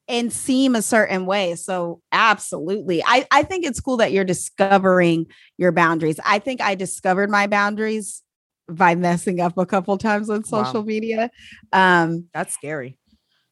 and 0.09 0.33
seem 0.33 0.75
a 0.75 0.83
certain 0.83 1.27
way. 1.27 1.55
So 1.57 2.01
absolutely. 2.13 3.03
I 3.05 3.27
I 3.31 3.43
think 3.43 3.65
it's 3.65 3.81
cool 3.81 3.97
that 3.99 4.13
you're 4.13 4.25
discovering 4.25 5.27
your 5.59 5.73
boundaries. 5.73 6.21
I 6.25 6.39
think 6.39 6.61
I 6.61 6.75
discovered 6.75 7.31
my 7.31 7.47
boundaries 7.47 8.23
by 8.69 8.95
messing 8.95 9.41
up 9.41 9.57
a 9.59 9.67
couple 9.67 9.97
times 9.99 10.29
on 10.31 10.43
Wow. 10.51 10.65
social 10.65 10.83
media. 10.85 11.31
Um 11.73 12.29
That's 12.35 12.55
scary. 12.55 12.99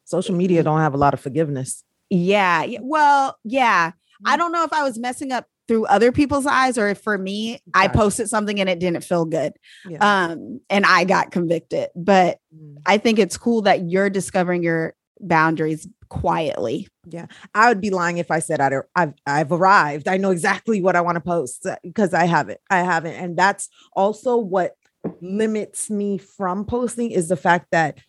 Social 0.05 0.35
media 0.35 0.63
don't 0.63 0.79
have 0.79 0.93
a 0.93 0.97
lot 0.97 1.13
of 1.13 1.19
forgiveness. 1.19 1.83
yeah, 2.09 2.65
well, 2.81 3.37
yeah. 3.43 3.91
I 4.23 4.35
Mhm. 4.35 4.37
don't 4.37 4.51
know 4.51 4.63
if 4.63 4.71
I 4.71 4.83
was 4.83 4.97
messing 4.99 5.31
up 5.31 5.47
through 5.67 5.85
other 5.87 6.11
people's 6.11 6.45
eyes 6.45 6.77
or 6.77 6.87
if 6.89 6.99
for 7.01 7.17
me 7.17 7.59
I 7.73 7.87
posted 7.87 8.29
something 8.29 8.59
and 8.59 8.69
it 8.69 8.79
didn't 8.79 9.03
feel 9.03 9.25
good. 9.25 9.53
Yeah. 9.89 9.97
Um 10.25 10.59
and 10.69 10.85
I 10.85 11.03
got 11.05 11.31
convicted. 11.31 11.89
But 11.95 12.37
Mm. 12.55 12.75
I 12.85 12.97
think 12.99 13.17
it's 13.19 13.37
cool 13.37 13.63
that 13.63 13.89
you're 13.89 14.09
discovering 14.11 14.61
your 14.63 14.93
boundaries 15.19 15.87
quietly. 16.09 16.87
Yeah. 17.07 17.27
I 17.53 17.69
would 17.69 17.81
be 17.81 17.89
lying 17.89 18.17
if 18.17 18.31
I 18.31 18.39
said 18.39 18.61
I 18.61 18.69
don't, 18.69 18.85
I've 18.95 19.13
I've 19.25 19.51
arrived. 19.51 20.07
I 20.07 20.17
know 20.17 20.31
exactly 20.31 20.81
what 20.81 20.95
I 20.95 21.01
want 21.01 21.15
to 21.15 21.21
post 21.21 21.65
uh, 21.65 21.77
because 21.83 22.13
I 22.13 22.25
haven't. 22.25 22.59
I 22.69 22.79
haven't, 22.79 23.13
and 23.13 23.37
that's 23.37 23.69
also 23.93 24.37
what 24.37 24.75
limits 25.21 25.89
me 25.89 26.17
from 26.17 26.65
posting 26.65 27.11
is 27.11 27.27
the 27.27 27.37
fact 27.37 27.67
that 27.71 27.99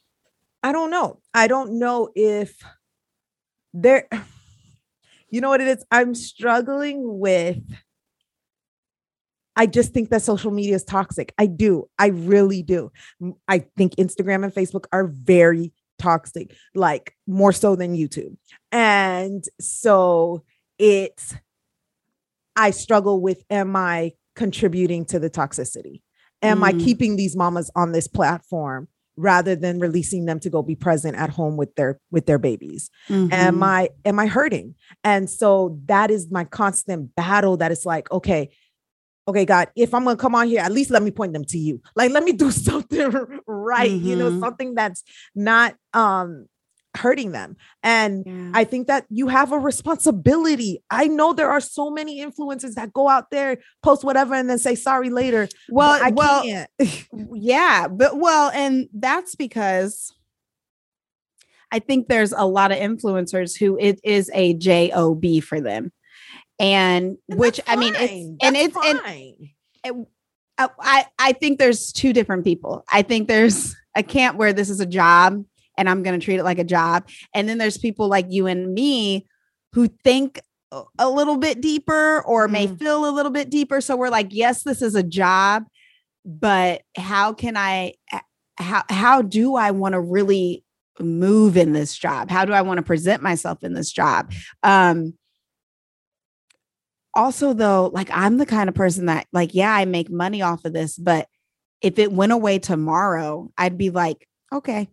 I 0.62 0.72
don't 0.72 0.90
know. 0.90 1.20
I 1.34 1.48
don't 1.48 1.78
know 1.78 2.10
if 2.14 2.56
there. 3.72 4.08
You 5.28 5.40
know 5.40 5.48
what 5.48 5.60
it 5.60 5.66
is? 5.66 5.84
I'm 5.90 6.14
struggling 6.14 7.18
with. 7.18 7.58
I 9.56 9.66
just 9.66 9.92
think 9.92 10.10
that 10.10 10.22
social 10.22 10.52
media 10.52 10.76
is 10.76 10.84
toxic. 10.84 11.34
I 11.36 11.46
do. 11.46 11.88
I 11.98 12.06
really 12.06 12.62
do. 12.62 12.92
I 13.48 13.66
think 13.76 13.96
Instagram 13.96 14.44
and 14.44 14.54
Facebook 14.54 14.84
are 14.92 15.08
very 15.08 15.72
toxic, 15.98 16.54
like 16.74 17.14
more 17.26 17.52
so 17.52 17.76
than 17.76 17.96
YouTube. 17.96 18.36
And 18.72 19.44
so 19.60 20.44
it's, 20.78 21.34
I 22.54 22.70
struggle 22.70 23.20
with 23.20 23.44
am 23.50 23.76
I 23.76 24.12
contributing 24.34 25.04
to 25.06 25.18
the 25.18 25.30
toxicity? 25.30 26.02
Am 26.42 26.62
I 26.62 26.72
Mm. 26.72 26.78
keeping 26.78 27.16
these 27.16 27.36
mamas 27.36 27.70
on 27.74 27.92
this 27.92 28.08
platform 28.08 28.88
rather 29.18 29.56
than 29.56 29.78
releasing 29.78 30.26
them 30.26 30.38
to 30.40 30.50
go 30.50 30.62
be 30.62 30.74
present 30.76 31.16
at 31.16 31.30
home 31.30 31.56
with 31.56 31.74
their 31.74 31.98
with 32.10 32.26
their 32.26 32.38
babies 32.38 32.90
Mhm. 33.08 33.32
am 33.32 33.62
i 33.62 33.88
am 34.04 34.18
i 34.18 34.26
hurting 34.26 34.74
and 35.04 35.30
so 35.30 35.80
that 35.86 36.10
is 36.10 36.30
my 36.30 36.44
constant 36.44 37.14
battle 37.14 37.56
that 37.56 37.72
it's 37.72 37.86
like 37.86 38.12
okay 38.12 38.50
okay 39.28 39.44
god 39.44 39.68
if 39.76 39.92
i'm 39.94 40.04
gonna 40.04 40.16
come 40.16 40.34
on 40.34 40.46
here 40.46 40.60
at 40.60 40.72
least 40.72 40.90
let 40.90 41.02
me 41.02 41.10
point 41.10 41.32
them 41.32 41.44
to 41.44 41.58
you 41.58 41.80
like 41.94 42.10
let 42.10 42.22
me 42.24 42.32
do 42.32 42.50
something 42.68 43.12
right 43.46 43.90
you 43.92 44.16
know 44.16 44.30
Mhm. 44.30 44.40
something 44.40 44.74
that's 44.74 45.02
not 45.34 45.74
um 45.92 46.46
hurting 46.96 47.32
them 47.32 47.56
and 47.82 48.24
Yeah. 48.26 48.50
I 48.54 48.64
think 48.64 48.86
that 48.86 49.04
you 49.10 49.28
have 49.28 49.52
a 49.52 49.58
responsibility. 49.58 50.82
I 50.90 51.08
know 51.08 51.34
there 51.34 51.50
are 51.50 51.60
so 51.60 51.90
many 51.90 52.24
influencers 52.24 52.72
that 52.76 52.94
go 52.94 53.06
out 53.06 53.30
there, 53.30 53.58
post 53.82 54.02
whatever, 54.02 54.34
and 54.34 54.48
then 54.48 54.58
say 54.58 54.74
sorry 54.76 55.10
later. 55.10 55.46
well, 55.68 56.00
I 56.02 56.08
well, 56.10 56.42
can't. 56.42 56.70
yeah, 57.34 57.86
but 57.88 58.16
well, 58.18 58.50
and 58.54 58.88
that's 58.94 59.34
because 59.34 60.14
I 61.70 61.80
think 61.80 62.08
there's 62.08 62.32
a 62.32 62.46
lot 62.46 62.72
of 62.72 62.78
influencers 62.78 63.58
who 63.58 63.76
it 63.78 64.00
is 64.02 64.30
a 64.32 64.54
job 64.54 65.22
for 65.42 65.60
them, 65.60 65.92
and, 66.58 67.16
And 67.28 67.38
which 67.38 67.60
I 67.66 67.76
mean, 67.76 67.94
it's 67.96 68.12
and 68.42 68.56
That's 68.56 68.66
it's 68.66 68.76
and 68.84 69.00
fine. 69.00 70.06
I, 70.58 71.04
I 71.18 71.32
think 71.32 71.58
there's 71.58 71.92
two 71.92 72.12
different 72.12 72.44
people. 72.44 72.84
I 72.90 73.02
think 73.02 73.28
there's 73.28 73.74
a 73.94 74.02
camp 74.02 74.38
where 74.38 74.52
this 74.52 74.70
is 74.70 74.80
a 74.80 74.86
job 74.86 75.44
and 75.76 75.88
I'm 75.88 76.02
going 76.02 76.18
to 76.18 76.24
treat 76.24 76.38
it 76.38 76.44
like 76.44 76.58
a 76.58 76.64
job. 76.64 77.08
And 77.34 77.46
then 77.48 77.58
there's 77.58 77.76
people 77.76 78.08
like 78.08 78.26
you 78.30 78.46
and 78.46 78.72
me 78.72 79.26
who 79.74 79.88
think 80.02 80.40
a- 80.72 80.82
a 80.98 81.10
little 81.10 81.36
bit 81.36 81.60
deeper 81.60 82.22
or 82.22 82.48
may 82.48 82.68
Mm. 82.68 82.78
feel 82.78 83.06
a 83.06 83.12
little 83.12 83.30
bit 83.32 83.50
deeper. 83.50 83.82
So 83.82 83.96
we're 83.96 84.08
like, 84.08 84.28
yes, 84.30 84.62
this 84.62 84.80
is 84.80 84.94
a 84.94 85.02
job, 85.02 85.64
but 86.24 86.82
how 86.96 87.34
can 87.34 87.56
I 87.56 87.94
how 88.58 88.82
how 88.88 89.20
do 89.20 89.54
I 89.56 89.70
want 89.72 89.92
to 89.92 90.00
really 90.00 90.64
move 90.98 91.58
in 91.58 91.72
this 91.74 91.94
job? 91.96 92.30
How 92.30 92.46
do 92.46 92.54
I 92.54 92.62
want 92.62 92.78
to 92.78 92.82
present 92.82 93.22
myself 93.22 93.62
in 93.62 93.74
this 93.74 93.92
job? 93.92 94.32
Um 94.62 95.12
also 97.16 97.52
though 97.52 97.90
like 97.92 98.08
i'm 98.12 98.36
the 98.36 98.46
kind 98.46 98.68
of 98.68 98.74
person 98.74 99.06
that 99.06 99.26
like 99.32 99.54
yeah 99.54 99.72
i 99.74 99.84
make 99.84 100.10
money 100.10 100.42
off 100.42 100.64
of 100.64 100.72
this 100.72 100.96
but 100.96 101.26
if 101.80 101.98
it 101.98 102.12
went 102.12 102.30
away 102.32 102.58
tomorrow 102.58 103.50
i'd 103.58 103.76
be 103.78 103.90
like 103.90 104.28
okay 104.52 104.88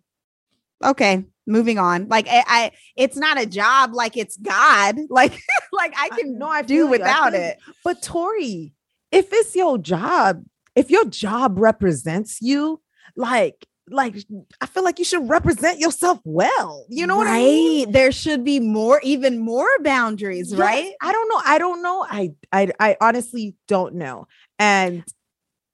okay 0.83 1.23
moving 1.45 1.77
on 1.77 2.07
like 2.07 2.27
i, 2.29 2.43
I 2.47 2.71
it's 2.95 3.17
not 3.17 3.39
a 3.39 3.45
job 3.45 3.93
like 3.93 4.15
it's 4.17 4.37
god 4.37 4.97
like 5.09 5.37
like 5.71 5.93
i 5.97 6.09
I- 6.11 6.17
can 6.17 6.41
I 6.41 6.61
do 6.61 6.73
you. 6.73 6.87
I 6.87 6.89
without 6.89 7.31
feel 7.33 7.41
you. 7.41 7.47
it 7.47 7.57
But 7.83 8.01
Tori, 8.01 8.73
if 9.11 9.27
it's 9.31 9.55
your 9.55 9.77
job, 9.77 10.43
if 10.75 10.89
your 10.89 11.05
job 11.05 11.59
represents 11.59 12.41
you, 12.41 12.81
like, 13.15 13.67
like 13.93 14.15
I 14.61 14.65
feel 14.65 14.83
like 14.83 14.99
you 14.99 15.05
should 15.05 15.27
represent 15.29 15.79
yourself 15.79 16.19
well. 16.23 16.85
You 16.89 17.07
know 17.07 17.15
what 17.17 17.27
I 17.27 17.39
mean? 17.39 17.85
Right. 17.85 17.93
there 17.93 18.11
should 18.11 18.43
be 18.43 18.59
more 18.59 18.99
even 19.03 19.39
more 19.39 19.67
boundaries 19.81 20.51
Yes, 20.51 20.59
right 20.59 20.93
I 21.01 21.11
don't 21.11 21.29
know. 21.29 21.41
I 21.45 21.57
don't 21.57 21.81
know. 21.81 22.05
I 22.09 22.33
I 22.51 22.71
I 22.79 22.97
honestly 22.99 23.55
don't 23.67 23.95
know. 23.95 24.27
And 24.59 25.03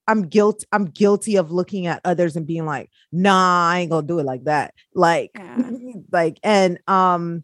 I'm 0.08 0.24
guilt. 0.28 0.64
I'm 0.72 0.86
guilty 0.86 1.36
of 1.36 1.52
looking 1.52 1.86
at 1.86 2.02
others 2.04 2.36
and 2.36 2.48
being 2.48 2.66
like, 2.66 2.90
nah, 3.12 3.70
I 3.70 3.80
ain't 3.80 3.92
gonna 3.92 4.08
do 4.08 4.20
it 4.20 4.26
like 4.26 4.46
that. 4.46 4.74
Like, 4.96 5.32
Yeah. 5.36 5.70
like, 6.12 6.40
and 6.44 6.80
um, 6.88 7.44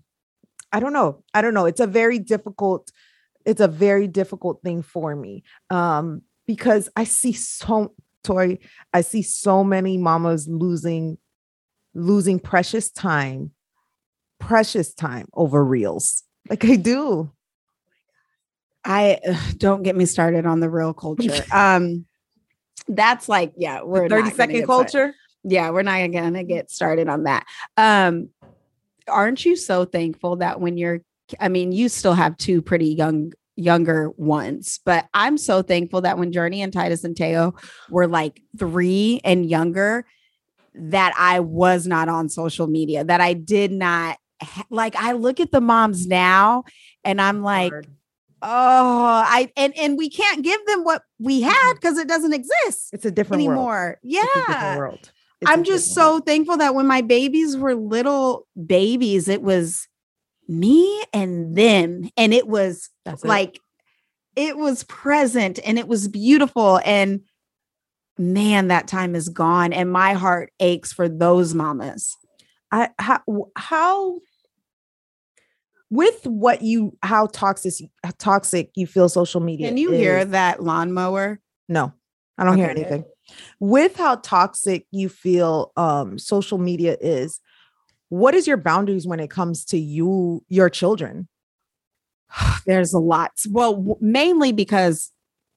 I 0.71 0.79
don't 0.79 0.93
know. 0.93 1.23
I 1.33 1.41
don't 1.41 1.53
know. 1.53 1.67
It's 1.67 1.79
a 1.79 1.85
very 1.87 2.17
difficult, 2.17 2.91
it's 3.45 3.61
a 3.61 3.67
very 3.67 4.07
difficult 4.07 4.61
thing 4.63 4.81
for 4.81 5.15
me. 5.15 5.43
Um, 5.69 6.23
because 6.47 6.89
I 6.95 7.03
see 7.03 7.33
so 7.33 7.93
Tori, 8.25 8.59
I 8.93 9.01
see 9.01 9.21
so 9.21 9.63
many 9.63 9.97
mamas 9.97 10.47
losing, 10.47 11.17
losing 11.93 12.39
precious 12.39 12.89
time, 12.91 13.51
precious 14.39 14.93
time 14.93 15.27
over 15.33 15.63
reels. 15.63 16.23
Like 16.49 16.65
I 16.65 16.75
do. 16.75 17.31
i 18.83 19.19
don't 19.57 19.81
get 19.83 19.95
me 19.95 20.05
started 20.05 20.45
on 20.45 20.59
the 20.59 20.69
real 20.69 20.93
culture 20.93 21.43
um 21.53 22.05
that's 22.87 23.27
like 23.27 23.51
yeah 23.57 23.81
we're 23.81 24.07
30 24.07 24.09
not 24.09 24.19
gonna 24.21 24.35
second 24.35 24.63
started. 24.63 24.67
culture. 24.67 25.15
yeah 25.43 25.71
we're 25.71 25.81
not 25.81 26.11
gonna 26.11 26.43
get 26.43 26.69
started 26.69 27.09
on 27.09 27.23
that 27.23 27.45
um 27.77 28.29
aren't 29.07 29.43
you 29.43 29.55
so 29.55 29.85
thankful 29.85 30.35
that 30.35 30.61
when 30.61 30.77
you're 30.77 30.99
i 31.39 31.47
mean 31.49 31.71
you 31.71 31.89
still 31.89 32.13
have 32.13 32.37
two 32.37 32.61
pretty 32.61 32.89
young 32.93 33.31
younger 33.55 34.09
ones 34.17 34.79
but 34.85 35.07
i'm 35.13 35.37
so 35.37 35.61
thankful 35.61 36.01
that 36.01 36.17
when 36.17 36.31
journey 36.31 36.61
and 36.61 36.73
titus 36.73 37.03
and 37.03 37.15
teo 37.15 37.53
were 37.89 38.07
like 38.07 38.41
three 38.57 39.21
and 39.23 39.49
younger 39.49 40.05
that 40.73 41.13
i 41.17 41.39
was 41.39 41.87
not 41.87 42.09
on 42.09 42.27
social 42.27 42.67
media 42.67 43.03
that 43.03 43.21
i 43.21 43.33
did 43.33 43.71
not 43.71 44.17
like 44.69 44.95
i 44.97 45.13
look 45.13 45.39
at 45.39 45.51
the 45.51 45.61
moms 45.61 46.05
now 46.05 46.63
and 47.03 47.21
i'm 47.21 47.41
like 47.41 47.71
Hard. 47.71 47.87
oh 48.41 49.23
i 49.25 49.49
and 49.55 49.77
and 49.77 49.97
we 49.97 50.09
can't 50.09 50.43
give 50.43 50.65
them 50.65 50.83
what 50.83 51.03
we 51.19 51.41
had 51.41 51.53
mm-hmm. 51.53 51.75
because 51.75 51.97
it 51.97 52.07
doesn't 52.09 52.33
exist 52.33 52.89
it's 52.91 53.05
a 53.05 53.11
different 53.11 53.43
world. 53.43 53.57
anymore 53.57 53.99
It's 54.03 54.23
a 54.23 54.39
different 54.39 54.49
yeah 54.49 54.77
world. 54.77 55.11
It's 55.41 55.51
I'm 55.51 55.63
just 55.63 55.95
world. 55.97 56.19
so 56.19 56.25
thankful 56.25 56.57
that 56.57 56.75
when 56.75 56.87
my 56.87 57.01
babies 57.01 57.57
were 57.57 57.75
little 57.75 58.47
babies, 58.65 59.27
it 59.27 59.41
was 59.41 59.87
me 60.47 61.03
and 61.13 61.55
them. 61.55 62.09
And 62.17 62.33
it 62.33 62.47
was 62.47 62.89
That's 63.05 63.23
like, 63.23 63.59
it 64.35 64.57
was 64.57 64.83
present 64.83 65.59
and 65.65 65.79
it 65.79 65.87
was 65.87 66.07
beautiful. 66.07 66.79
And 66.85 67.21
man, 68.17 68.67
that 68.69 68.87
time 68.87 69.15
is 69.15 69.29
gone. 69.29 69.73
And 69.73 69.91
my 69.91 70.13
heart 70.13 70.51
aches 70.59 70.91
for 70.93 71.07
those 71.07 71.53
mamas. 71.53 72.15
I 72.71 72.89
how 72.97 73.21
how 73.55 74.19
with 75.89 76.25
what 76.25 76.61
you 76.61 76.97
how 77.03 77.27
toxic 77.27 77.89
how 78.03 78.11
toxic 78.17 78.71
you 78.75 78.87
feel 78.87 79.07
social 79.07 79.41
media. 79.41 79.67
Can 79.67 79.77
you 79.77 79.91
hear 79.91 80.25
that 80.25 80.61
lawnmower? 80.61 81.39
No, 81.69 81.93
I 82.37 82.43
don't 82.43 82.57
hear 82.57 82.69
anything. 82.69 83.05
With 83.59 83.95
how 83.95 84.15
toxic 84.15 84.87
you 84.91 85.09
feel 85.09 85.71
um 85.77 86.17
social 86.19 86.57
media 86.57 86.97
is, 86.99 87.39
what 88.09 88.35
is 88.35 88.47
your 88.47 88.57
boundaries 88.57 89.07
when 89.07 89.19
it 89.19 89.29
comes 89.29 89.65
to 89.65 89.77
you, 89.77 90.43
your 90.47 90.69
children? 90.69 91.27
There's 92.65 92.93
a 92.93 92.99
lot. 92.99 93.31
Well, 93.49 93.97
mainly 93.99 94.51
because 94.51 95.11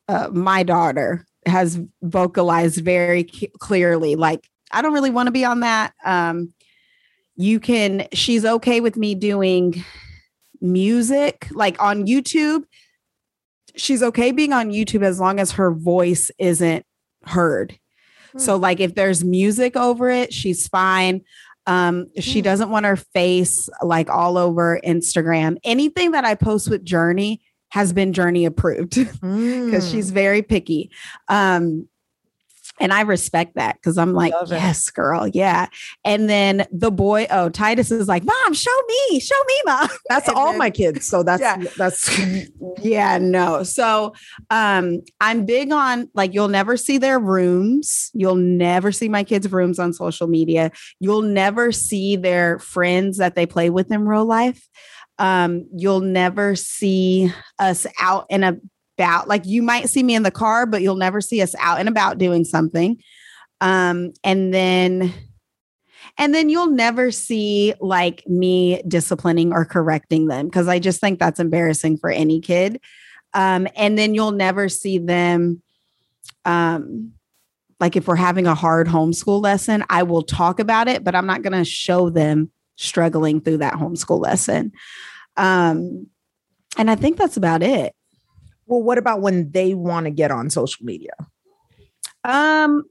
uh, 0.08 0.28
my 0.32 0.62
daughter 0.62 1.24
has 1.46 1.80
vocalized 2.02 2.84
very 2.84 3.28
c- 3.32 3.50
clearly, 3.58 4.16
like, 4.16 4.48
I 4.70 4.82
don't 4.82 4.92
really 4.92 5.10
want 5.10 5.28
to 5.28 5.32
be 5.32 5.44
on 5.44 5.60
that. 5.60 5.94
Um, 6.04 6.52
you 7.36 7.60
can, 7.60 8.06
she's 8.12 8.44
okay 8.44 8.80
with 8.80 8.96
me 8.96 9.14
doing 9.14 9.84
music 10.60 11.48
like 11.52 11.80
on 11.80 12.06
YouTube. 12.06 12.64
She's 13.76 14.02
okay 14.02 14.32
being 14.32 14.52
on 14.52 14.70
YouTube 14.70 15.02
as 15.02 15.20
long 15.20 15.38
as 15.38 15.52
her 15.52 15.70
voice 15.70 16.30
isn't 16.38 16.84
heard. 17.24 17.78
So, 18.36 18.56
like, 18.56 18.80
if 18.80 18.94
there's 18.94 19.24
music 19.24 19.76
over 19.76 20.10
it, 20.10 20.32
she's 20.32 20.68
fine. 20.68 21.22
Um, 21.68 22.06
she 22.18 22.38
Hmm. 22.40 22.44
doesn't 22.44 22.70
want 22.70 22.86
her 22.86 22.96
face 22.96 23.68
like 23.82 24.08
all 24.08 24.38
over 24.38 24.80
Instagram. 24.84 25.58
Anything 25.64 26.12
that 26.12 26.24
I 26.24 26.34
post 26.34 26.70
with 26.70 26.82
Journey 26.84 27.42
has 27.70 27.92
been 27.92 28.12
Journey 28.14 28.46
approved 28.46 28.94
because 28.96 29.18
Mm. 29.20 29.90
she's 29.92 30.10
very 30.10 30.40
picky. 30.42 30.90
Um, 31.28 31.86
and 32.80 32.92
I 32.92 33.02
respect 33.02 33.54
that 33.56 33.76
because 33.76 33.98
I'm 33.98 34.12
like, 34.14 34.32
yes, 34.48 34.90
girl, 34.90 35.26
yeah. 35.26 35.66
And 36.04 36.28
then 36.28 36.66
the 36.72 36.90
boy, 36.90 37.26
oh, 37.30 37.48
Titus 37.48 37.90
is 37.90 38.08
like, 38.08 38.24
Mom, 38.24 38.54
show 38.54 38.70
me, 39.10 39.20
show 39.20 39.40
me, 39.46 39.54
mom. 39.66 39.88
that's 40.08 40.28
and 40.28 40.36
all 40.36 40.50
then- 40.50 40.58
my 40.58 40.70
kids. 40.70 41.06
So 41.06 41.22
that's 41.22 41.40
Yeah. 41.40 41.64
that's 41.76 42.20
yeah, 42.82 43.18
no. 43.18 43.62
So 43.62 44.14
um 44.50 45.00
I'm 45.20 45.44
big 45.44 45.72
on 45.72 46.08
like 46.14 46.34
you'll 46.34 46.48
never 46.48 46.76
see 46.76 46.98
their 46.98 47.18
rooms. 47.18 48.10
You'll 48.14 48.34
never 48.36 48.92
see 48.92 49.08
my 49.08 49.24
kids' 49.24 49.50
rooms 49.50 49.78
on 49.78 49.92
social 49.92 50.26
media. 50.26 50.70
You'll 51.00 51.22
never 51.22 51.72
see 51.72 52.16
their 52.16 52.58
friends 52.58 53.18
that 53.18 53.34
they 53.34 53.46
play 53.46 53.70
with 53.70 53.90
in 53.90 54.06
real 54.06 54.24
life. 54.24 54.68
Um, 55.18 55.66
you'll 55.74 56.00
never 56.00 56.54
see 56.54 57.32
us 57.58 57.86
out 58.00 58.26
and 58.30 58.60
about. 58.98 59.28
Like 59.28 59.46
you 59.46 59.62
might 59.62 59.88
see 59.88 60.02
me 60.02 60.16
in 60.16 60.24
the 60.24 60.30
car, 60.30 60.66
but 60.66 60.82
you'll 60.82 60.96
never 60.96 61.20
see 61.20 61.40
us 61.40 61.54
out 61.60 61.78
and 61.78 61.88
about 61.88 62.18
doing 62.18 62.44
something. 62.44 63.00
Um, 63.60 64.12
and 64.24 64.52
then 64.52 65.12
and 66.16 66.34
then 66.34 66.48
you'll 66.48 66.70
never 66.70 67.12
see 67.12 67.74
like 67.80 68.26
me 68.26 68.82
disciplining 68.88 69.52
or 69.52 69.64
correcting 69.64 70.26
them 70.26 70.46
because 70.46 70.66
I 70.66 70.80
just 70.80 71.00
think 71.00 71.20
that's 71.20 71.38
embarrassing 71.38 71.98
for 71.98 72.10
any 72.10 72.40
kid. 72.40 72.80
Um, 73.34 73.68
and 73.76 73.96
then 73.96 74.14
you'll 74.14 74.32
never 74.32 74.68
see 74.68 74.98
them 74.98 75.62
um 76.44 77.12
like 77.80 77.94
if 77.94 78.08
we're 78.08 78.16
having 78.16 78.48
a 78.48 78.56
hard 78.56 78.88
homeschool 78.88 79.40
lesson, 79.40 79.84
I 79.88 80.02
will 80.02 80.22
talk 80.22 80.58
about 80.58 80.88
it, 80.88 81.04
but 81.04 81.14
I'm 81.14 81.26
not 81.26 81.42
going 81.42 81.52
to 81.52 81.64
show 81.64 82.10
them 82.10 82.50
struggling 82.74 83.40
through 83.40 83.58
that 83.58 83.74
homeschool 83.74 84.20
lesson. 84.20 84.72
Um, 85.36 86.08
and 86.76 86.90
I 86.90 86.96
think 86.96 87.18
that's 87.18 87.36
about 87.36 87.62
it. 87.62 87.94
Well, 88.68 88.82
what 88.82 88.98
about 88.98 89.20
when 89.20 89.50
they 89.50 89.74
want 89.74 90.04
to 90.04 90.10
get 90.10 90.30
on 90.30 90.50
social 90.50 90.84
media? 90.86 91.12
Um, 92.24 92.84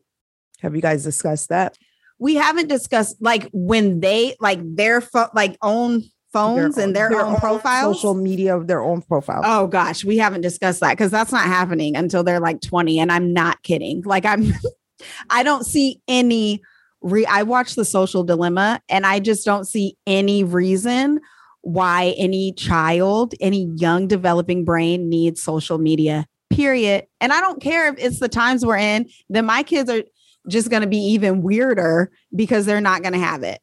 Have 0.62 0.76
you 0.76 0.82
guys 0.82 1.04
discussed 1.04 1.50
that? 1.50 1.78
we 2.20 2.34
haven't 2.34 2.68
discussed 2.68 3.16
like 3.22 3.48
when 3.54 4.00
they 4.00 4.36
like 4.40 4.58
their 4.76 5.02
fo- 5.02 5.30
like 5.36 5.56
own 5.62 6.02
phones 6.34 6.74
Their 6.74 6.86
and 6.86 6.96
their, 6.96 7.10
their 7.10 7.24
own 7.24 7.36
profiles. 7.36 7.98
social 7.98 8.16
media 8.16 8.58
of 8.58 8.66
their 8.66 8.82
own 8.82 9.04
profile. 9.04 9.44
Oh 9.46 9.68
gosh, 9.68 10.04
we 10.04 10.18
haven't 10.18 10.42
discussed 10.42 10.80
that 10.80 10.94
because 10.94 11.12
that's 11.12 11.32
not 11.32 11.46
happening 11.46 11.96
until 11.96 12.24
they're 12.24 12.40
like 12.40 12.60
20. 12.62 12.98
And 13.00 13.12
I'm 13.12 13.34
not 13.34 13.62
kidding. 13.62 14.02
Like 14.02 14.26
I'm 14.26 14.52
I 15.30 15.44
don't 15.44 15.64
see 15.64 16.02
any 16.08 16.64
re 17.02 17.24
I 17.28 17.44
watch 17.44 17.76
the 17.76 17.86
social 17.86 18.24
dilemma 18.24 18.82
and 18.90 19.06
I 19.06 19.20
just 19.20 19.46
don't 19.46 19.66
see 19.66 19.96
any 20.08 20.44
reason 20.44 21.20
why 21.68 22.16
any 22.18 22.54
child, 22.54 23.34
any 23.42 23.66
young 23.76 24.08
developing 24.08 24.64
brain 24.64 25.10
needs 25.10 25.44
social 25.44 25.78
media. 25.78 26.26
Period. 26.50 27.06
And 27.20 27.34
I 27.34 27.42
don't 27.42 27.62
care 27.62 27.90
if 27.90 27.96
it's 27.98 28.22
the 28.22 28.30
times 28.30 28.66
we're 28.66 28.78
in, 28.78 29.10
then 29.30 29.46
my 29.46 29.64
kids 29.64 29.90
are 29.90 30.04
just 30.48 30.70
going 30.70 30.82
to 30.82 30.88
be 30.88 30.98
even 30.98 31.42
weirder 31.42 32.10
because 32.34 32.66
they're 32.66 32.80
not 32.80 33.02
going 33.02 33.12
to 33.12 33.20
have 33.20 33.44
it. 33.44 33.60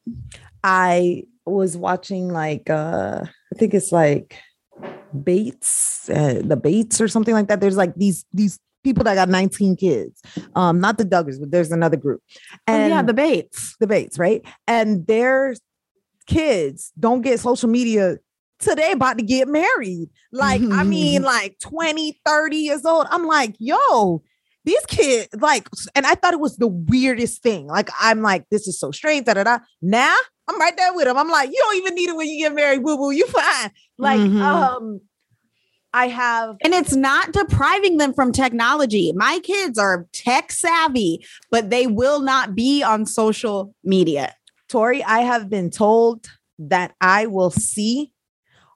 I 0.63 1.25
was 1.47 1.79
watching 1.79 2.29
like 2.29 2.69
uh 2.69 3.23
I 3.25 3.59
think 3.59 3.73
it's 3.73 3.91
like 3.91 4.39
Bates, 5.23 6.11
uh, 6.11 6.43
the 6.45 6.57
Bates 6.57 7.01
or 7.01 7.09
something 7.09 7.33
like 7.33 7.49
that. 7.49 7.63
There's 7.63 7.79
like 7.79 7.95
these 7.95 8.27
these 8.35 8.61
people 8.83 9.05
that 9.05 9.15
got 9.15 9.31
19 9.31 9.77
kids. 9.77 10.21
Um, 10.55 10.79
not 10.79 10.99
the 10.99 11.07
Duggars, 11.07 11.41
but 11.41 11.51
there's 11.51 11.73
another 11.73 11.97
group. 11.97 12.21
And 12.67 12.93
oh, 12.93 12.97
yeah, 12.97 13.03
the 13.03 13.15
Bates. 13.15 13.77
the 13.81 13.87
Bates, 13.87 14.19
right? 14.19 14.43
And 14.67 15.07
their 15.07 15.55
kids 16.27 16.93
don't 16.99 17.23
get 17.23 17.41
social 17.41 17.69
media 17.69 18.17
they 18.75 18.93
about 18.93 19.19
to 19.19 19.25
get 19.25 19.47
married. 19.47 20.09
Like, 20.33 20.63
I 20.73 20.85
mean, 20.85 21.23
like 21.23 21.59
20, 21.61 22.21
30 22.25 22.57
years 22.57 22.87
old. 22.87 23.07
I'm 23.11 23.27
like, 23.27 23.55
yo, 23.59 24.23
these 24.65 24.87
kids, 24.87 25.29
like, 25.39 25.69
and 25.95 26.07
I 26.07 26.15
thought 26.15 26.33
it 26.33 26.41
was 26.41 26.57
the 26.57 26.69
weirdest 26.69 27.43
thing. 27.43 27.67
Like, 27.67 27.91
I'm 28.01 28.23
like, 28.23 28.47
this 28.51 28.67
is 28.67 28.81
so 28.81 28.91
strange. 28.91 29.27
Da, 29.27 29.35
da, 29.35 29.45
da. 29.45 29.59
Now 29.83 30.17
I'm 30.49 30.59
right 30.59 30.75
there 30.77 30.95
with 30.95 31.05
them. 31.05 31.19
I'm 31.19 31.29
like, 31.29 31.51
you 31.51 31.57
don't 31.59 31.77
even 31.77 31.95
need 31.95 32.09
it 32.09 32.17
when 32.17 32.29
you 32.29 32.39
get 32.39 32.55
married, 32.55 32.83
boo 32.83 32.97
boo. 32.97 33.11
You 33.11 33.27
fine. 33.27 33.71
Like, 33.99 34.21
Mhm. 34.21 34.41
um, 34.41 35.01
I 35.93 36.09
have 36.09 36.57
And 36.65 36.75
it's 36.75 36.97
not 36.97 37.33
depriving 37.33 37.99
them 37.99 38.15
from 38.15 38.33
technology. 38.33 39.13
My 39.15 39.41
kids 39.43 39.79
are 39.79 40.07
tech 40.13 40.51
savvy, 40.51 41.25
but 41.51 41.71
they 41.71 41.87
will 41.87 42.21
not 42.21 42.55
be 42.55 42.83
on 42.83 43.07
social 43.07 43.75
media. 43.85 44.35
Tori, 44.75 45.05
I 45.05 45.21
have 45.21 45.49
been 45.49 45.71
told 45.71 46.27
that 46.59 46.97
I 47.01 47.27
will 47.27 47.53
see 47.53 48.11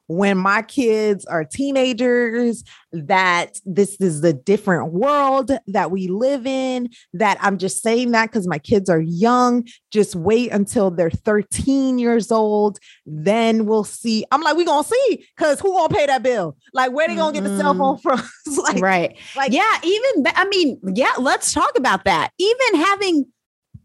when 0.06 0.38
my 0.38 0.62
kids 0.62 1.26
are 1.26 1.44
teenagers 1.44 2.62
that 2.92 3.58
this 3.66 3.96
is 4.00 4.20
the 4.20 4.32
different 4.32 4.92
world 4.92 5.50
that 5.66 5.90
we 5.90 6.08
live 6.08 6.46
in 6.46 6.88
that 7.12 7.37
i'm 7.42 7.58
just 7.58 7.82
saying 7.82 8.12
that 8.12 8.30
because 8.30 8.48
my 8.48 8.58
kids 8.58 8.88
are 8.88 9.02
young 9.02 9.62
just 9.90 10.16
wait 10.16 10.50
until 10.50 10.90
they're 10.90 11.11
13 11.11 11.98
years 11.98 12.32
old 12.32 12.78
then 13.04 13.66
we'll 13.66 13.84
see 13.84 14.24
i'm 14.30 14.40
like 14.40 14.56
we 14.56 14.64
gonna 14.64 14.82
see 14.82 15.26
because 15.37 15.61
who 15.61 15.74
gonna 15.74 15.94
pay 15.94 16.06
that 16.06 16.22
bill 16.22 16.56
like 16.72 16.90
where 16.90 17.06
they 17.06 17.16
gonna 17.16 17.34
get 17.34 17.44
the 17.44 17.58
cell 17.58 17.74
phone 17.74 17.98
mm-hmm. 17.98 18.08
from 18.08 18.18
like, 18.64 18.80
right. 18.82 19.18
like 19.37 19.52
yeah. 19.52 19.78
Even, 19.82 20.24
I 20.34 20.46
mean, 20.46 20.80
yeah, 20.94 21.12
let's 21.18 21.52
talk 21.52 21.76
about 21.76 22.04
that. 22.04 22.30
Even 22.38 22.80
having, 22.80 23.26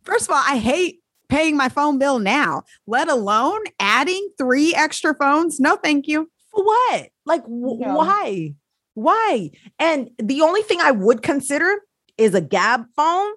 first 0.04 0.30
of 0.30 0.36
all, 0.36 0.44
I 0.46 0.58
hate 0.58 1.03
paying 1.30 1.58
my 1.58 1.70
phone 1.70 1.98
bill 1.98 2.20
now, 2.20 2.64
let 2.88 3.10
alone 3.10 3.62
adding 3.80 4.30
three 4.38 4.74
extra 4.76 5.14
phones. 5.16 5.60
No, 5.60 5.76
thank 5.78 6.08
you. 6.08 6.30
For 6.52 6.64
what? 6.64 7.10
Like, 7.26 7.44
w- 7.44 7.80
No. 7.80 7.96
why? 7.98 8.54
Why? 8.96 9.50
And 9.80 10.10
the 10.22 10.42
only 10.42 10.62
thing 10.62 10.80
I 10.82 10.92
would 10.92 11.22
consider 11.24 11.80
is 12.18 12.36
a 12.36 12.42
Gabb 12.42 12.86
phone. 12.96 13.32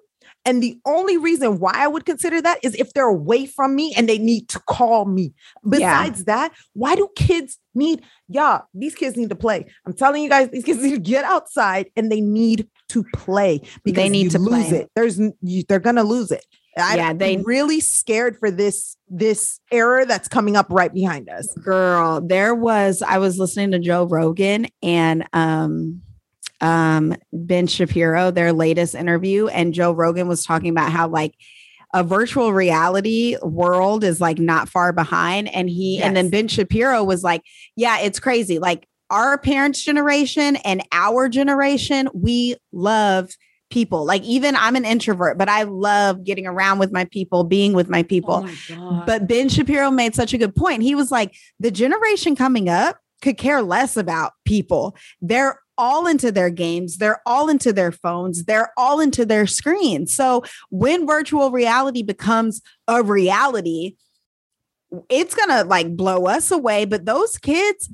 And 0.45 0.61
the 0.63 0.79
only 0.85 1.17
reason 1.17 1.59
why 1.59 1.73
I 1.75 1.87
would 1.87 2.05
consider 2.05 2.41
that 2.41 2.59
is 2.63 2.73
if 2.75 2.93
they're 2.93 3.07
away 3.07 3.45
from 3.45 3.75
me 3.75 3.93
and 3.97 4.07
they 4.07 4.17
need 4.17 4.47
to 4.49 4.59
call 4.59 5.05
me. 5.05 5.33
Besides 5.67 6.25
that, 6.25 6.53
why 6.73 6.95
do 6.95 7.09
kids 7.17 7.57
need, 7.75 8.01
yeah, 8.29 8.61
these 8.73 8.95
kids 8.95 9.17
need 9.17 9.29
to 9.29 9.35
play. 9.35 9.65
I'm 9.85 9.93
telling 9.93 10.23
you 10.23 10.29
guys, 10.29 10.49
these 10.49 10.63
kids 10.63 10.79
need 10.83 10.91
to 10.93 10.99
get 10.99 11.25
outside 11.25 11.87
and 11.97 12.09
they 12.11 12.21
need 12.21 12.67
to 12.89 13.03
play 13.13 13.61
because 13.83 14.03
they 14.03 14.09
need 14.09 14.23
you 14.25 14.29
to 14.31 14.39
lose 14.39 14.67
play. 14.69 14.79
it. 14.81 14.91
There's, 14.95 15.19
you, 15.41 15.63
they're 15.67 15.79
going 15.79 15.95
to 15.97 16.03
lose 16.03 16.31
it. 16.31 16.45
I, 16.77 16.95
Yeah, 16.95 17.13
they- 17.13 17.35
I'm 17.35 17.43
really 17.43 17.79
scared 17.79 18.37
for 18.37 18.49
this, 18.51 18.95
this 19.09 19.59
error 19.71 20.05
that's 20.05 20.27
coming 20.27 20.55
up 20.55 20.67
right 20.69 20.93
behind 20.93 21.29
us. 21.29 21.51
girl 21.63 22.21
there 22.21 22.53
was 22.53 23.01
i 23.01 23.17
was 23.17 23.37
listening 23.39 23.71
to 23.71 23.79
joe 23.79 24.05
rogan 24.05 24.67
and 24.83 25.25
um 25.33 26.01
um 26.61 27.15
ben 27.31 27.67
shapiro 27.67 28.31
their 28.31 28.51
latest 28.51 28.95
interview 28.95 29.47
and 29.47 29.73
joe 29.73 29.91
rogan 29.91 30.27
was 30.27 30.43
talking 30.43 30.69
about 30.71 30.91
how 30.91 31.07
like 31.07 31.33
a 31.93 32.03
virtual 32.03 32.51
reality 32.51 33.37
world 33.41 34.03
is 34.03 34.19
like 34.19 34.39
not 34.39 34.67
far 34.67 34.91
behind. 34.91 35.47
And 35.55 35.69
he 35.69 36.01
and 36.01 36.17
then 36.17 36.29
ben 36.29 36.49
shapiro 36.49 37.01
was 37.01 37.23
like 37.23 37.41
yeah 37.77 37.99
it's 38.01 38.19
crazy. 38.19 38.59
Like 38.59 38.85
our 39.09 39.37
parents 39.37 39.81
generation 39.81 40.57
and 40.57 40.83
our 40.91 41.29
generation 41.29 42.09
we 42.13 42.57
love 42.73 43.29
people 43.69 44.05
like 44.05 44.23
even 44.23 44.55
i'm 44.55 44.75
an 44.75 44.85
introvert 44.85 45.37
but 45.37 45.49
i 45.49 45.63
love 45.63 46.23
getting 46.23 46.47
around 46.47 46.79
with 46.79 46.91
my 46.91 47.03
people 47.05 47.43
being 47.43 47.73
with 47.73 47.89
my 47.89 47.99
oh 47.99 48.03
people 48.03 48.47
but 49.05 49.27
Ben 49.27 49.49
Shapiro 49.49 49.91
made 49.91 50.15
such 50.15 50.33
a 50.33 50.37
good 50.37 50.55
point. 50.55 50.83
He 50.83 50.95
was 50.95 51.11
like, 51.11 51.35
the 51.59 51.71
generation 51.71 52.35
coming 52.35 52.69
up 52.69 52.97
could 53.21 53.37
care 53.37 53.61
less 53.61 53.97
about 53.97 54.33
people. 54.45 54.95
They're 55.21 55.59
all 55.77 56.07
into 56.07 56.31
their 56.31 56.49
games, 56.49 56.97
they're 56.97 57.21
all 57.25 57.49
into 57.49 57.71
their 57.71 57.91
phones, 57.91 58.45
they're 58.45 58.71
all 58.77 58.99
into 58.99 59.25
their 59.25 59.45
screens. 59.45 60.13
So 60.13 60.43
when 60.69 61.05
virtual 61.05 61.51
reality 61.51 62.01
becomes 62.01 62.61
a 62.87 63.03
reality, 63.03 63.95
it's 65.09 65.35
going 65.35 65.49
to 65.49 65.63
like 65.65 65.95
blow 65.95 66.25
us 66.25 66.49
away. 66.49 66.85
But 66.85 67.05
those 67.05 67.37
kids, 67.37 67.89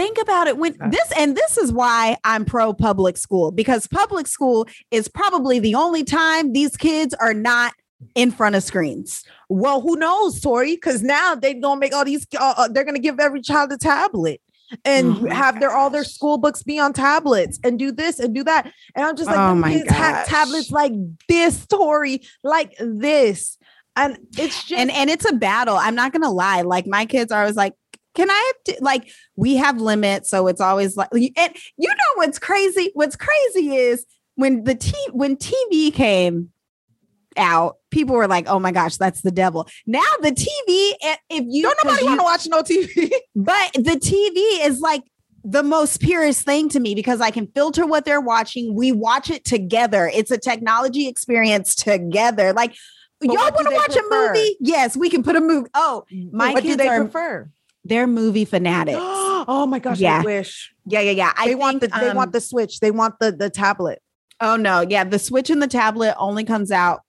think 0.00 0.18
about 0.18 0.46
it 0.46 0.56
when 0.56 0.74
this, 0.88 1.12
and 1.16 1.36
this 1.36 1.58
is 1.58 1.72
why 1.72 2.16
I'm 2.24 2.46
pro 2.46 2.72
public 2.72 3.18
school 3.18 3.50
because 3.50 3.86
public 3.86 4.26
school 4.26 4.66
is 4.90 5.08
probably 5.08 5.58
the 5.58 5.74
only 5.74 6.04
time 6.04 6.52
these 6.52 6.76
kids 6.76 7.12
are 7.20 7.34
not 7.34 7.74
in 8.14 8.30
front 8.30 8.56
of 8.56 8.62
screens. 8.62 9.24
Well, 9.50 9.82
who 9.82 9.96
knows, 9.96 10.40
Tori? 10.40 10.74
Because 10.74 11.02
now 11.02 11.34
they're 11.34 11.60
gonna 11.60 11.78
make 11.78 11.94
all 11.94 12.04
these. 12.04 12.26
Uh, 12.34 12.54
uh, 12.56 12.68
they're 12.68 12.84
gonna 12.84 12.98
give 12.98 13.20
every 13.20 13.42
child 13.42 13.72
a 13.72 13.76
tablet 13.76 14.40
and 14.84 15.18
Oh 15.18 15.26
have 15.26 15.60
their 15.60 15.70
all 15.70 15.90
their 15.90 16.04
school 16.04 16.38
books 16.38 16.62
be 16.62 16.78
on 16.78 16.92
tablets 16.94 17.58
and 17.62 17.78
do 17.78 17.92
this 17.92 18.20
and 18.20 18.34
do 18.34 18.42
that. 18.44 18.72
And 18.94 19.04
I'm 19.04 19.16
just 19.16 19.28
like, 19.28 19.38
Oh 19.38 19.54
my 19.54 19.72
kids 19.72 19.90
have 19.90 20.26
tablets 20.26 20.70
like 20.70 20.92
this, 21.28 21.66
Tori, 21.66 22.22
like 22.42 22.74
this, 22.78 23.58
and 23.96 24.16
it's 24.38 24.64
just 24.64 24.80
and 24.80 24.90
and 24.90 25.10
it's 25.10 25.28
a 25.28 25.34
battle. 25.34 25.76
I'm 25.76 25.94
not 25.94 26.12
gonna 26.12 26.30
lie. 26.30 26.62
Like 26.62 26.86
my 26.86 27.04
kids 27.04 27.30
are 27.32 27.40
always 27.40 27.56
like, 27.56 27.74
"Can 28.14 28.30
I 28.30 28.52
have 28.52 28.76
to, 28.76 28.84
like?" 28.84 29.10
We 29.36 29.56
have 29.56 29.80
limits, 29.80 30.30
so 30.30 30.46
it's 30.46 30.60
always 30.60 30.96
like. 30.96 31.08
And 31.12 31.56
you 31.76 31.88
know 31.88 32.12
what's 32.16 32.38
crazy? 32.38 32.90
What's 32.94 33.16
crazy 33.16 33.76
is 33.76 34.06
when 34.36 34.64
the 34.64 34.74
t 34.74 34.94
when 35.12 35.36
TV 35.36 35.92
came 35.92 36.50
out, 37.36 37.76
people 37.90 38.16
were 38.16 38.28
like, 38.28 38.48
"Oh 38.48 38.58
my 38.58 38.72
gosh, 38.72 38.96
that's 38.96 39.22
the 39.22 39.30
devil." 39.30 39.68
Now 39.86 40.02
the 40.20 40.32
TV, 40.32 40.92
eh, 41.02 41.16
if 41.30 41.44
you 41.48 41.62
don't 41.62 41.76
nobody 41.84 42.04
want 42.04 42.20
to 42.20 42.24
watch 42.24 42.48
no 42.48 42.62
TV. 42.62 43.10
but 43.36 43.72
the 43.74 43.98
TV 43.98 44.66
is 44.66 44.80
like 44.80 45.02
the 45.44 45.62
most 45.62 46.00
purest 46.00 46.44
thing 46.44 46.68
to 46.68 46.80
me 46.80 46.94
because 46.94 47.20
I 47.20 47.30
can 47.30 47.46
filter 47.48 47.86
what 47.86 48.04
they're 48.04 48.20
watching. 48.20 48.74
We 48.74 48.92
watch 48.92 49.30
it 49.30 49.44
together. 49.44 50.10
It's 50.12 50.30
a 50.30 50.38
technology 50.38 51.08
experience 51.08 51.74
together. 51.74 52.52
Like 52.52 52.74
But 53.20 53.28
y'all 53.28 53.50
want 53.50 53.68
to 53.68 53.74
watch 53.74 53.92
prefer? 53.92 54.26
a 54.26 54.34
movie? 54.34 54.56
Yes, 54.60 54.96
we 54.96 55.08
can 55.08 55.22
put 55.22 55.36
a 55.36 55.40
movie. 55.40 55.68
Oh, 55.74 56.04
my 56.32 56.52
what 56.52 56.62
do 56.62 56.70
kids 56.70 56.82
they 56.82 56.88
are 56.88 57.04
prefer? 57.04 57.50
They're 57.84 58.06
movie 58.06 58.44
fanatics. 58.44 58.98
oh 59.02 59.66
my 59.68 59.78
gosh, 59.78 59.98
Yeah. 60.00 60.20
I 60.20 60.24
wish 60.24 60.72
yeah, 60.86 61.00
yeah, 61.00 61.12
yeah. 61.12 61.32
I 61.36 61.48
they 61.48 61.54
want 61.54 61.80
the 61.80 61.88
think, 61.88 62.00
they 62.02 62.08
um, 62.10 62.16
want 62.16 62.32
the 62.32 62.40
Switch. 62.40 62.80
They 62.80 62.90
want 62.90 63.14
the 63.20 63.32
the 63.32 63.50
tablet. 63.50 64.00
Oh 64.40 64.56
no, 64.56 64.80
yeah. 64.80 65.04
The 65.04 65.18
Switch 65.18 65.50
and 65.50 65.62
the 65.62 65.66
tablet 65.68 66.14
only 66.18 66.44
comes 66.44 66.70
out 66.70 67.00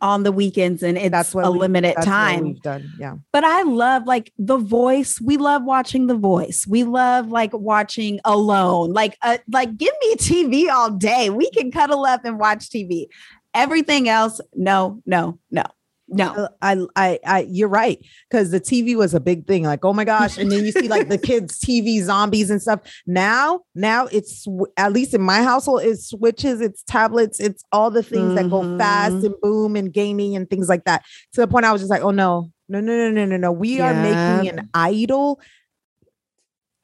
on 0.00 0.22
the 0.22 0.30
weekends 0.30 0.84
and 0.84 0.96
it's 0.96 1.10
That's 1.10 1.34
what 1.34 1.44
a 1.44 1.50
we- 1.50 1.58
limited 1.58 1.94
That's 1.96 2.06
what 2.06 2.12
time. 2.12 2.44
we've 2.44 2.62
done. 2.62 2.92
Yeah. 3.00 3.16
but 3.32 3.42
I 3.42 3.62
love 3.62 4.04
like 4.06 4.32
the 4.38 4.56
voice. 4.56 5.20
We 5.20 5.36
love 5.36 5.64
watching 5.64 6.06
the 6.06 6.14
voice. 6.14 6.64
We 6.68 6.84
love 6.84 7.28
like 7.30 7.50
watching 7.52 8.20
alone. 8.24 8.92
Like 8.92 9.16
uh, 9.22 9.38
like 9.50 9.76
give 9.76 9.92
me 10.04 10.14
TV 10.14 10.68
all 10.70 10.90
day. 10.92 11.28
We 11.30 11.50
can 11.50 11.72
cuddle 11.72 12.04
up 12.04 12.24
and 12.24 12.38
watch 12.38 12.68
TV. 12.70 13.06
Everything 13.52 14.08
else, 14.08 14.40
no, 14.54 15.02
no, 15.06 15.40
no, 15.50 15.64
no. 16.10 16.48
I, 16.60 16.76
I, 16.96 17.18
I, 17.26 17.40
you're 17.48 17.68
right. 17.68 17.98
Cause 18.30 18.50
the 18.50 18.60
TV 18.60 18.96
was 18.96 19.14
a 19.14 19.20
big 19.20 19.46
thing. 19.46 19.64
Like, 19.64 19.84
oh 19.84 19.92
my 19.92 20.04
gosh. 20.04 20.36
And 20.38 20.50
then 20.50 20.64
you 20.64 20.72
see 20.72 20.88
like 20.88 21.08
the 21.08 21.18
kids' 21.30 21.58
TV 21.58 22.02
zombies 22.02 22.50
and 22.50 22.60
stuff. 22.60 22.80
Now, 23.06 23.60
now 23.74 24.06
it's 24.06 24.46
at 24.76 24.92
least 24.92 25.14
in 25.14 25.22
my 25.22 25.42
household, 25.42 25.82
it 25.82 26.00
switches, 26.00 26.60
it's 26.60 26.82
tablets, 26.82 27.40
it's 27.40 27.62
all 27.72 27.90
the 27.90 28.02
things 28.02 28.34
that 28.34 28.50
go 28.50 28.62
fast 28.78 29.16
Mhm. 29.16 29.24
and 29.24 29.34
boom 29.40 29.76
and 29.76 29.92
gaming 29.92 30.36
and 30.36 30.48
things 30.50 30.68
like 30.68 30.84
that. 30.84 31.02
To 31.34 31.40
the 31.40 31.46
point 31.46 31.64
I 31.64 31.72
was 31.72 31.80
just 31.82 31.90
like, 31.90 32.02
oh 32.02 32.10
no, 32.10 32.50
no, 32.68 32.80
no, 32.80 32.96
no, 32.96 33.10
no, 33.10 33.24
no, 33.24 33.36
no. 33.36 33.52
We 33.52 33.80
are 33.80 33.94
making 33.94 34.48
an 34.48 34.68
idol 34.74 35.40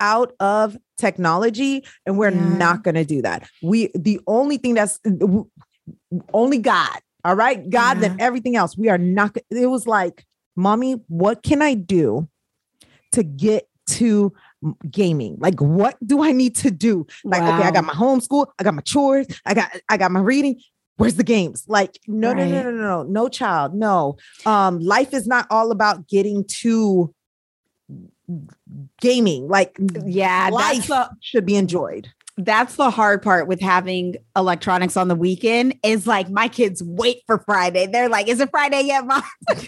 out 0.01 0.35
of 0.41 0.77
technology 0.99 1.85
and 2.05 2.19
we're 2.19 2.31
Yeah. 2.31 2.59
not 2.59 2.85
going 2.85 2.97
to 2.97 3.05
do 3.05 3.23
that. 3.23 3.49
We, 3.63 3.91
the 3.95 4.21
only 4.27 4.59
thing 4.59 4.75
that's 4.75 5.01
only 6.35 6.59
God. 6.59 6.99
All 7.27 7.35
right, 7.35 7.69
God, 7.69 7.95
then 7.95 8.19
everything 8.21 8.55
else. 8.55 8.79
We 8.79 8.89
are 8.89 8.99
not. 8.99 9.37
It 9.51 9.67
was 9.67 9.85
like, 9.85 10.25
mommy, 10.55 11.03
what 11.09 11.43
can 11.43 11.61
I 11.61 11.75
do 11.75 12.29
to 13.11 13.25
get 13.25 13.69
to 13.89 14.33
gaming? 14.89 15.37
Like, 15.41 15.61
what 15.61 15.97
do 16.07 16.23
I 16.23 16.31
need 16.31 16.55
to 16.57 16.71
do? 16.71 17.05
Like, 17.25 17.43
wow. 17.43 17.59
okay, 17.59 17.67
I 17.67 17.73
got 17.73 17.83
my 17.83 17.95
homeschool, 17.95 18.47
I 18.61 18.63
got 18.63 18.75
my 18.75 18.83
chores, 18.83 19.27
I 19.45 19.55
got 19.55 19.73
I 19.89 19.97
got 19.97 20.13
my 20.13 20.21
reading. 20.21 20.61
Where's 20.99 21.17
the 21.17 21.25
games? 21.25 21.65
Like, 21.67 21.99
no, 22.07 22.29
right. 22.29 22.49
no, 22.49 22.63
no, 22.63 22.63
no, 22.63 22.71
no, 22.71 22.81
no, 22.81 23.03
no, 23.03 23.29
child, 23.29 23.75
no. 23.75 24.19
Um, 24.47 24.79
life 24.79 25.13
is 25.13 25.27
not 25.27 25.49
all 25.51 25.73
about 25.73 26.07
getting 26.07 26.45
to 26.61 27.13
gaming. 29.01 29.49
Like, 29.49 29.77
yeah, 30.05 30.49
life 30.53 30.87
the, 30.87 31.11
should 31.21 31.45
be 31.45 31.57
enjoyed 31.57 32.09
that's 32.39 32.77
the 32.77 32.91
hard 32.91 33.23
part 33.23 33.49
with 33.49 33.61
having 33.61 34.17
electronics 34.37 34.97
on 34.97 35.09
the 35.09 35.15
weekend 35.15 35.75
is 35.83 36.07
like 36.07 36.29
my 36.29 36.49
kids 36.49 36.83
wait 36.83 37.23
for 37.27 37.39
Friday. 37.39 37.87
They're 37.87 38.11
like, 38.11 38.29
is 38.29 38.41
it 38.41 38.51
Friday 38.51 38.83
yet, 38.83 39.07
mom? 39.07 39.23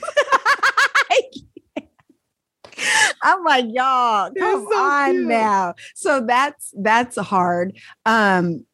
I'm 3.23 3.43
like, 3.43 3.65
y'all, 3.69 4.31
come 4.39 4.67
so 4.71 4.79
on 4.79 5.13
cute. 5.13 5.27
now. 5.27 5.75
So 5.95 6.25
that's 6.27 6.73
that's 6.79 7.17
hard. 7.17 7.77
Um 8.05 8.65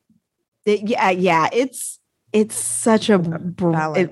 it, 0.66 0.88
yeah, 0.88 1.10
yeah, 1.10 1.48
it's 1.52 2.00
it's 2.32 2.56
such 2.56 3.08
a 3.08 3.14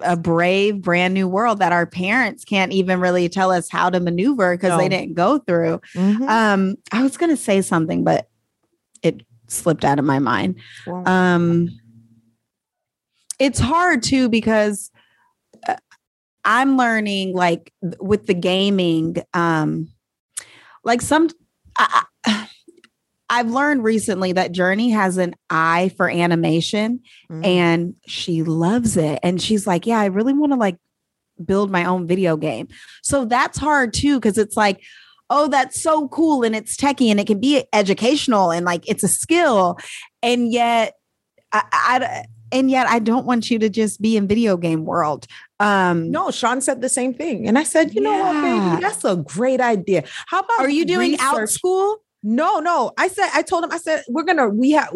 a 0.03 0.17
brave 0.17 0.81
brand 0.81 1.13
new 1.13 1.27
world 1.27 1.59
that 1.59 1.73
our 1.73 1.87
parents 1.87 2.45
can't 2.45 2.73
even 2.73 3.01
really 3.01 3.29
tell 3.29 3.51
us 3.51 3.69
how 3.69 3.91
to 3.91 3.99
maneuver 3.99 4.57
because 4.57 4.71
no. 4.71 4.79
they 4.79 4.89
didn't 4.89 5.15
go 5.15 5.39
through. 5.39 5.81
Mm-hmm. 5.95 6.29
Um 6.29 6.77
I 6.93 7.03
was 7.03 7.17
going 7.17 7.31
to 7.31 7.37
say 7.37 7.63
something 7.63 8.05
but 8.05 8.29
it 9.03 9.23
slipped 9.53 9.85
out 9.85 9.99
of 9.99 10.05
my 10.05 10.19
mind. 10.19 10.57
Um, 10.87 11.69
it's 13.39 13.59
hard 13.59 14.03
too 14.03 14.29
because 14.29 14.91
uh, 15.67 15.77
I'm 16.45 16.77
learning 16.77 17.35
like 17.35 17.73
with 18.01 18.27
the 18.27 18.35
gaming, 18.35 19.17
um, 19.35 19.89
like 20.85 21.01
some. 21.01 21.29
I, 21.79 22.05
I've 23.31 23.51
learned 23.51 23.83
recently 23.83 24.33
that 24.33 24.53
Journey 24.53 24.91
has 24.91 25.17
an 25.17 25.35
eye 25.49 25.91
for 25.97 26.07
animation 26.11 27.01
mm-hmm. 27.31 27.43
and 27.43 27.95
she 28.07 28.43
loves 28.43 28.99
it. 28.99 29.21
And 29.23 29.41
she's 29.41 29.67
like, 29.67 29.87
Yeah, 29.87 29.99
I 29.99 30.07
really 30.07 30.35
want 30.35 30.53
to 30.53 30.59
like 30.59 30.77
build 31.43 31.71
my 31.71 31.87
own 31.87 32.07
video 32.07 32.37
game. 32.37 32.69
So 33.03 33.25
that's 33.25 33.57
hard 33.57 33.95
too, 33.95 34.21
because 34.21 34.37
it's 34.37 34.55
like, 34.57 34.83
oh, 35.33 35.49
that's 35.49 35.83
so 35.83 36.09
cool 36.09 36.45
and 36.45 36.55
it's 36.55 36.77
techie 36.77 37.11
and 37.11 37.19
it 37.19 37.27
can 37.27 37.41
be 37.41 37.65
educational 37.73 38.51
and 38.51 38.67
like 38.67 38.87
it's 38.87 39.03
a 39.03 39.09
skill. 39.09 39.79
And 40.23 40.53
yet, 40.53 40.95
I, 41.53 41.63
I 41.73 42.25
and 42.53 42.71
yet 42.71 42.87
I 42.87 42.99
don't 42.99 43.25
want 43.25 43.51
you 43.51 43.59
to 43.59 43.71
just 43.71 44.03
be 44.03 44.17
in 44.17 44.29
video 44.29 44.59
game 44.59 44.85
world. 44.85 45.27
Um, 45.59 46.11
no, 46.11 46.31
Sean 46.31 46.61
said 46.61 46.83
the 46.83 46.91
same 46.91 47.15
thing. 47.15 47.49
And 47.49 47.59
I 47.59 47.63
said, 47.63 47.95
you 47.95 48.03
yeah. 48.03 48.11
know 48.11 48.19
what, 48.19 48.43
baby, 48.43 48.83
that's 48.83 49.05
a 49.05 49.17
great 49.17 49.61
idea. 49.61 50.05
How 50.27 50.41
about 50.41 50.61
are 50.61 50.71
you 50.71 50.85
doing 50.85 51.13
research? 51.13 51.27
out 51.27 51.49
school? 51.49 52.03
No, 52.23 52.61
no. 52.61 52.93
I 52.99 53.09
said, 53.09 53.31
I 53.35 53.43
told 53.43 53.65
him, 53.65 53.73
I 53.73 53.79
said, 53.79 54.05
we're 54.09 54.23
gonna, 54.23 54.49
we 54.49 54.73
have 54.73 54.93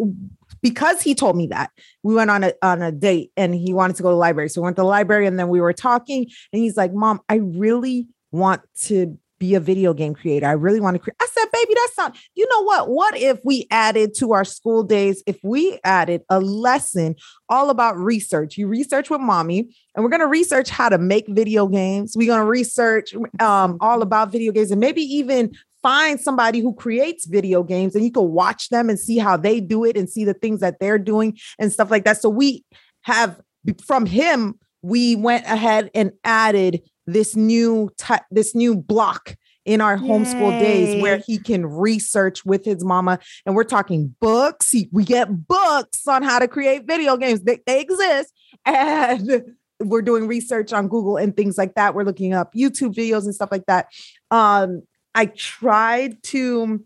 because 0.61 1.01
he 1.01 1.15
told 1.15 1.35
me 1.35 1.47
that 1.47 1.71
we 2.03 2.15
went 2.15 2.29
on 2.29 2.43
a 2.43 2.53
on 2.61 2.81
a 2.81 2.91
date 2.91 3.31
and 3.37 3.53
he 3.53 3.73
wanted 3.73 3.95
to 3.95 4.03
go 4.03 4.09
to 4.09 4.13
the 4.13 4.19
library. 4.19 4.49
So 4.49 4.61
we 4.61 4.65
went 4.65 4.75
to 4.75 4.81
the 4.81 4.87
library 4.87 5.25
and 5.25 5.39
then 5.39 5.49
we 5.49 5.61
were 5.61 5.73
talking 5.73 6.27
and 6.53 6.61
he's 6.61 6.77
like, 6.77 6.93
Mom, 6.93 7.21
I 7.27 7.35
really 7.35 8.07
want 8.31 8.61
to 8.83 9.17
be 9.39 9.55
a 9.55 9.59
video 9.59 9.93
game 9.93 10.13
creator. 10.13 10.47
I 10.47 10.53
really 10.53 10.79
want 10.79 10.95
to 10.95 10.99
create. 10.99 11.15
I 11.21 11.27
said, 11.31 11.45
baby, 11.51 11.73
that's 11.75 11.97
not, 11.97 12.17
you 12.35 12.47
know 12.49 12.63
what? 12.63 12.89
What 12.89 13.17
if 13.17 13.39
we 13.43 13.67
added 13.71 14.13
to 14.15 14.33
our 14.33 14.43
school 14.45 14.83
days, 14.83 15.23
if 15.27 15.37
we 15.43 15.79
added 15.83 16.23
a 16.29 16.39
lesson 16.39 17.15
all 17.49 17.69
about 17.69 17.97
research? 17.97 18.57
You 18.57 18.67
research 18.67 19.09
with 19.09 19.21
mommy, 19.21 19.75
and 19.95 20.03
we're 20.03 20.09
going 20.09 20.21
to 20.21 20.27
research 20.27 20.69
how 20.69 20.89
to 20.89 20.97
make 20.97 21.27
video 21.27 21.67
games. 21.67 22.13
We're 22.15 22.27
going 22.27 22.41
to 22.41 22.49
research 22.49 23.13
um, 23.39 23.77
all 23.81 24.01
about 24.01 24.31
video 24.31 24.51
games 24.51 24.71
and 24.71 24.79
maybe 24.79 25.01
even 25.01 25.51
find 25.81 26.19
somebody 26.19 26.59
who 26.59 26.73
creates 26.73 27.25
video 27.27 27.63
games 27.63 27.95
and 27.95 28.03
you 28.03 28.11
can 28.11 28.29
watch 28.31 28.69
them 28.69 28.89
and 28.89 28.99
see 28.99 29.17
how 29.17 29.37
they 29.37 29.59
do 29.59 29.85
it 29.85 29.95
and 29.95 30.09
see 30.09 30.25
the 30.25 30.33
things 30.33 30.59
that 30.59 30.79
they're 30.79 30.97
doing 30.97 31.37
and 31.59 31.71
stuff 31.71 31.91
like 31.91 32.03
that. 32.03 32.21
So 32.21 32.29
we 32.29 32.65
have 33.01 33.39
from 33.85 34.05
him, 34.05 34.59
we 34.81 35.15
went 35.15 35.45
ahead 35.45 35.91
and 35.93 36.11
added 36.23 36.81
this 37.07 37.35
new 37.35 37.89
type 37.97 38.23
this 38.29 38.53
new 38.53 38.75
block 38.75 39.35
in 39.67 39.81
our 39.81 39.97
Yay. 39.97 40.07
homeschool 40.07 40.59
days 40.59 41.01
where 41.01 41.17
he 41.17 41.37
can 41.37 41.65
research 41.65 42.45
with 42.45 42.63
his 42.63 42.83
mama. 42.85 43.19
And 43.45 43.53
we're 43.53 43.65
talking 43.65 44.15
books. 44.21 44.71
He, 44.71 44.87
we 44.93 45.03
get 45.03 45.47
books 45.47 46.07
on 46.07 46.23
how 46.23 46.39
to 46.39 46.47
create 46.47 46.87
video 46.87 47.17
games. 47.17 47.41
They, 47.41 47.59
they 47.67 47.81
exist. 47.81 48.33
And 48.65 49.55
we're 49.79 50.01
doing 50.01 50.25
research 50.25 50.73
on 50.73 50.87
google 50.87 51.17
and 51.17 51.35
things 51.35 51.57
like 51.57 51.75
that. 51.75 51.93
We're 51.93 52.03
looking 52.03 52.33
up 52.33 52.53
youtube 52.53 52.95
videos 52.95 53.25
and 53.25 53.35
stuff 53.35 53.51
like 53.51 53.65
that. 53.67 53.87
Um 54.31 54.83
i 55.13 55.25
tried 55.25 56.21
to 56.21 56.83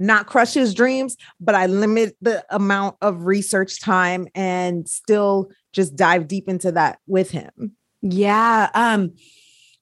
not 0.00 0.26
crush 0.26 0.54
his 0.54 0.74
dreams 0.74 1.16
but 1.40 1.56
i 1.56 1.66
limit 1.66 2.16
the 2.20 2.44
amount 2.50 2.96
of 3.02 3.24
research 3.24 3.80
time 3.80 4.28
and 4.34 4.88
still 4.88 5.50
just 5.72 5.96
dive 5.96 6.28
deep 6.28 6.48
into 6.48 6.70
that 6.70 7.00
with 7.08 7.32
him 7.32 7.76
yeah. 8.02 8.70
Um, 8.74 9.14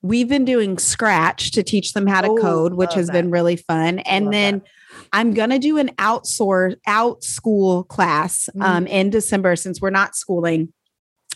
we've 0.02 0.28
been 0.28 0.44
doing 0.44 0.78
Scratch 0.78 1.52
to 1.52 1.62
teach 1.62 1.92
them 1.92 2.06
how 2.06 2.20
to 2.20 2.28
oh, 2.28 2.36
code, 2.36 2.74
which 2.74 2.94
has 2.94 3.06
that. 3.08 3.12
been 3.12 3.30
really 3.30 3.56
fun. 3.56 3.98
And 4.00 4.32
then 4.32 4.58
that. 4.58 4.68
I'm 5.12 5.34
gonna 5.34 5.58
do 5.58 5.78
an 5.78 5.90
outsource 5.96 6.76
Outschool 6.88 7.86
class 7.88 8.48
mm-hmm. 8.50 8.62
um, 8.62 8.86
in 8.86 9.10
December 9.10 9.56
since 9.56 9.80
we're 9.80 9.90
not 9.90 10.14
schooling. 10.14 10.72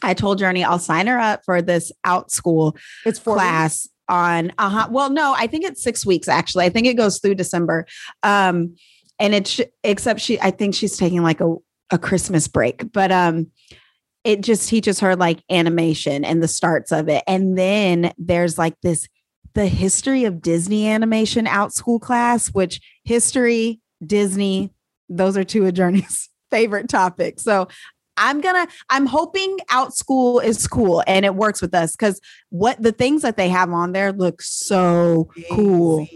I 0.03 0.15
told 0.15 0.39
Journey 0.39 0.65
I'll 0.65 0.79
sign 0.79 1.07
her 1.09 1.19
up 1.19 1.45
for 1.45 1.61
this 1.61 1.93
Outschool 2.07 2.79
it's 3.05 3.19
class 3.19 3.85
weeks. 3.85 3.95
on 4.09 4.53
uh-huh. 4.59 4.89
Well, 4.91 5.11
no, 5.11 5.35
I 5.37 5.47
think 5.47 5.65
it's 5.65 5.83
six 5.83 6.07
weeks 6.07 6.29
actually. 6.29 6.65
I 6.65 6.71
think 6.71 6.87
it 6.87 6.95
goes 6.95 7.19
through 7.19 7.35
December. 7.35 7.87
Um, 8.23 8.77
and 9.19 9.35
it's 9.35 9.61
except 9.85 10.21
she 10.21 10.41
I 10.41 10.51
think 10.51 10.75
she's 10.75 10.97
taking 10.97 11.23
like 11.23 11.41
a, 11.41 11.55
a 11.91 11.99
Christmas 11.99 12.49
break, 12.49 12.91
but 12.93 13.13
um 13.13 13.51
it 14.25 14.43
just 14.43 14.69
teaches 14.69 15.01
her 15.01 15.17
like 15.17 15.43
animation 15.51 16.25
and 16.25 16.43
the 16.43 16.49
starts 16.49 16.93
of 16.93 17.09
it. 17.09 17.25
And 17.27 17.57
then 17.57 18.13
there's 18.19 18.59
like 18.59 18.75
this 18.83 19.09
the 19.55 19.67
history 19.67 20.25
of 20.25 20.41
Disney 20.41 20.89
animation 20.89 21.47
Outschool 21.47 22.01
class, 22.01 22.49
which 22.49 22.81
history, 23.05 23.81
Disney, 24.05 24.73
those 25.09 25.37
are 25.37 25.45
two 25.45 25.67
of 25.67 25.75
Journey's 25.75 26.29
favorite 26.51 26.89
topics. 26.89 27.43
So 27.43 27.69
I'm 28.21 28.41
gonna, 28.41 28.69
I'm 28.91 29.07
hoping 29.07 29.59
Outschool 29.71 30.45
is 30.45 30.67
cool 30.69 31.03
and 31.07 31.25
it 31.25 31.35
works 31.35 31.61
with 31.61 31.75
us 31.75 31.97
because 31.97 32.21
what 32.51 32.81
the 32.81 32.93
things 32.93 33.23
that 33.23 33.37
they 33.37 33.49
have 33.49 33.71
on 33.73 33.93
there 33.93 34.13
look 34.13 34.43
so 34.43 35.31
Amazing. 35.37 35.57
cool. 35.57 36.07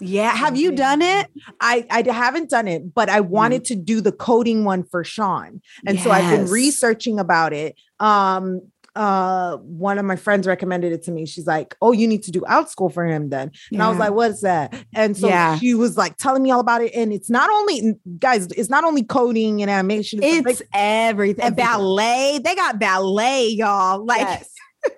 Yeah. 0.00 0.30
Have 0.30 0.56
you 0.56 0.72
done 0.72 1.02
it? 1.02 1.28
I, 1.60 1.86
I 1.90 2.02
haven't 2.10 2.50
done 2.50 2.66
it, 2.66 2.94
but 2.94 3.08
I 3.08 3.20
wanted 3.20 3.62
mm. 3.62 3.66
to 3.66 3.74
do 3.76 4.00
the 4.00 4.12
coding 4.12 4.64
one 4.64 4.84
for 4.84 5.04
Sean. 5.04 5.60
And 5.86 5.96
yes. 5.96 6.04
so 6.04 6.10
I've 6.10 6.30
been 6.30 6.50
researching 6.50 7.20
about 7.20 7.52
it. 7.52 7.76
Um, 8.00 8.62
uh 8.96 9.56
one 9.58 9.98
of 9.98 10.04
my 10.04 10.16
friends 10.16 10.46
recommended 10.46 10.92
it 10.92 11.02
to 11.04 11.12
me. 11.12 11.26
She's 11.26 11.46
like, 11.46 11.76
"Oh, 11.80 11.92
you 11.92 12.06
need 12.06 12.22
to 12.24 12.30
do 12.30 12.40
Outschool 12.42 12.92
for 12.92 13.04
him 13.06 13.30
then." 13.30 13.48
And 13.70 13.78
yeah. 13.78 13.86
I 13.86 13.88
was 13.90 13.98
like, 13.98 14.12
"What's 14.12 14.42
that?" 14.42 14.74
And 14.94 15.16
so 15.16 15.28
yeah. 15.28 15.58
she 15.58 15.74
was 15.74 15.96
like 15.96 16.16
telling 16.16 16.42
me 16.42 16.50
all 16.50 16.60
about 16.60 16.82
it 16.82 16.94
and 16.94 17.12
it's 17.12 17.30
not 17.30 17.50
only 17.50 17.94
guys, 18.18 18.46
it's 18.48 18.70
not 18.70 18.84
only 18.84 19.02
coding 19.02 19.62
and 19.62 19.70
animation, 19.70 20.22
it's, 20.22 20.46
it's 20.46 20.62
everything. 20.74 21.44
everything. 21.44 21.64
Ballet. 21.64 22.40
They 22.42 22.54
got 22.54 22.78
ballet, 22.78 23.48
y'all. 23.48 24.04
Like 24.04 24.20
yes. 24.20 24.50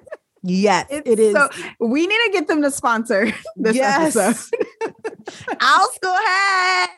Yes, 0.45 0.87
it's 0.91 1.09
it 1.09 1.19
is. 1.21 1.35
So, 1.35 1.49
we 1.79 2.05
need 2.07 2.19
to 2.27 2.31
get 2.33 2.49
them 2.49 2.63
to 2.63 2.71
sponsor 2.71 3.27
this 3.57 3.77
yes. 3.77 4.17
episode. 4.17 4.59
Outschool 5.61 6.25
hat. 6.25 6.89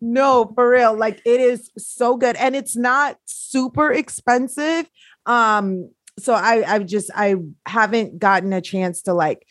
No, 0.00 0.52
for 0.54 0.70
real. 0.70 0.96
Like 0.96 1.20
it 1.24 1.40
is 1.40 1.70
so 1.76 2.16
good. 2.16 2.36
And 2.36 2.54
it's 2.54 2.76
not 2.76 3.16
super 3.24 3.90
expensive. 3.92 4.88
Um, 5.26 5.90
so 6.18 6.34
I 6.34 6.64
I've 6.66 6.86
just 6.86 7.10
I 7.14 7.36
haven't 7.66 8.18
gotten 8.18 8.52
a 8.52 8.60
chance 8.60 9.02
to 9.02 9.14
like 9.14 9.46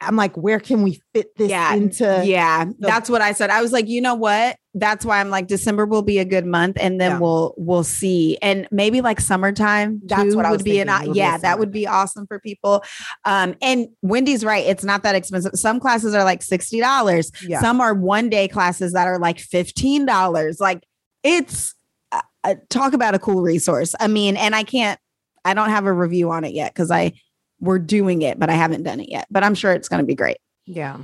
I'm 0.00 0.16
like, 0.16 0.36
where 0.36 0.60
can 0.60 0.82
we 0.82 1.02
fit 1.12 1.34
this 1.36 1.50
yeah, 1.50 1.74
into? 1.74 2.22
Yeah, 2.24 2.66
the- 2.66 2.74
that's 2.78 3.10
what 3.10 3.20
I 3.20 3.32
said. 3.32 3.50
I 3.50 3.60
was 3.60 3.72
like, 3.72 3.88
you 3.88 4.00
know 4.00 4.14
what? 4.14 4.56
That's 4.74 5.04
why 5.04 5.18
I'm 5.18 5.28
like, 5.28 5.48
December 5.48 5.86
will 5.86 6.02
be 6.02 6.18
a 6.18 6.24
good 6.24 6.46
month, 6.46 6.76
and 6.80 7.00
then 7.00 7.12
yeah. 7.12 7.18
we'll 7.18 7.54
we'll 7.56 7.82
see, 7.82 8.38
and 8.40 8.68
maybe 8.70 9.00
like 9.00 9.20
summertime. 9.20 10.00
That's 10.04 10.36
what 10.36 10.44
I 10.44 10.52
would 10.52 10.62
be 10.62 10.78
an 10.78 10.88
yeah, 11.14 11.36
that 11.38 11.58
would 11.58 11.72
be 11.72 11.86
awesome 11.86 12.26
for 12.28 12.38
people. 12.38 12.84
Um, 13.24 13.56
and 13.60 13.88
Wendy's 14.02 14.44
right; 14.44 14.64
it's 14.64 14.84
not 14.84 15.02
that 15.02 15.16
expensive. 15.16 15.52
Some 15.54 15.80
classes 15.80 16.14
are 16.14 16.22
like 16.22 16.42
sixty 16.42 16.78
dollars. 16.78 17.32
Yeah. 17.42 17.60
Some 17.60 17.80
are 17.80 17.92
one 17.92 18.30
day 18.30 18.46
classes 18.46 18.92
that 18.92 19.08
are 19.08 19.18
like 19.18 19.40
fifteen 19.40 20.06
dollars. 20.06 20.60
Like 20.60 20.84
it's 21.24 21.74
uh, 22.12 22.20
uh, 22.44 22.54
talk 22.70 22.92
about 22.92 23.14
a 23.14 23.18
cool 23.18 23.42
resource. 23.42 23.96
I 23.98 24.06
mean, 24.06 24.36
and 24.36 24.54
I 24.54 24.62
can't. 24.62 25.00
I 25.44 25.54
don't 25.54 25.70
have 25.70 25.86
a 25.86 25.92
review 25.92 26.30
on 26.30 26.44
it 26.44 26.52
yet 26.52 26.72
because 26.72 26.90
I 26.90 27.14
we're 27.60 27.78
doing 27.78 28.22
it, 28.22 28.38
but 28.38 28.50
I 28.50 28.54
haven't 28.54 28.84
done 28.84 29.00
it 29.00 29.08
yet. 29.10 29.26
But 29.30 29.42
I'm 29.44 29.54
sure 29.54 29.72
it's 29.72 29.88
going 29.88 30.00
to 30.00 30.06
be 30.06 30.14
great. 30.14 30.38
Yeah. 30.66 30.98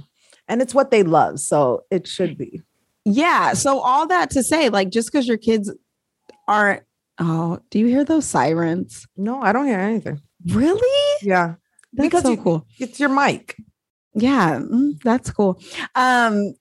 And 0.49 0.61
it's 0.63 0.75
what 0.75 0.91
they 0.91 1.03
love. 1.03 1.41
So 1.41 1.85
it 1.91 2.07
should 2.07 2.37
be. 2.39 2.61
Yeah. 3.05 3.55
So 3.55 3.81
all 3.81 4.07
that 4.09 4.31
to 4.31 4.43
say, 4.43 4.69
like, 4.69 4.91
just 4.91 5.11
because 5.11 5.27
your 5.29 5.37
kids 5.39 5.73
aren't. 6.49 6.83
Oh, 7.19 7.61
do 7.71 7.79
you 7.79 7.87
hear 7.87 8.05
those 8.05 8.25
sirens? 8.27 9.07
No, 9.17 9.41
I 9.41 9.53
don't 9.53 9.67
hear 9.67 9.79
anything. 9.79 10.21
Really? 10.49 11.17
Yeah. 11.23 11.55
That's 11.93 12.07
Because 12.09 12.23
so 12.23 12.31
you- 12.33 12.37
cool. 12.43 12.67
It's 12.79 12.99
your 12.99 13.09
mic. 13.09 13.57
Yeah, 14.17 14.61
mm, 14.61 15.01
that's 15.03 15.31
cool. 15.31 15.61
Um, 15.97 16.55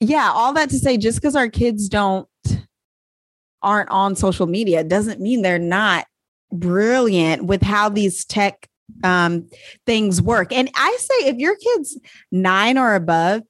yeah, 0.00 0.30
all 0.32 0.52
that 0.54 0.68
to 0.70 0.78
say, 0.78 0.96
just 0.98 1.18
because 1.20 1.34
our 1.36 1.48
kids 1.48 1.88
don't 1.88 2.28
aren't 3.62 3.90
on 3.90 4.16
social 4.16 4.46
media 4.46 4.82
doesn't 4.82 5.20
mean 5.20 5.42
they're 5.42 5.58
not 5.58 6.06
brilliant 6.50 7.44
with 7.44 7.62
how 7.62 7.88
these 7.88 8.24
tech 8.24 8.68
um 9.04 9.48
things 9.86 10.20
work. 10.20 10.52
And 10.52 10.70
I 10.74 10.96
say 10.98 11.28
if 11.28 11.36
your 11.36 11.56
kid's 11.56 11.98
nine 12.30 12.78
or 12.78 12.94
above 12.94 13.42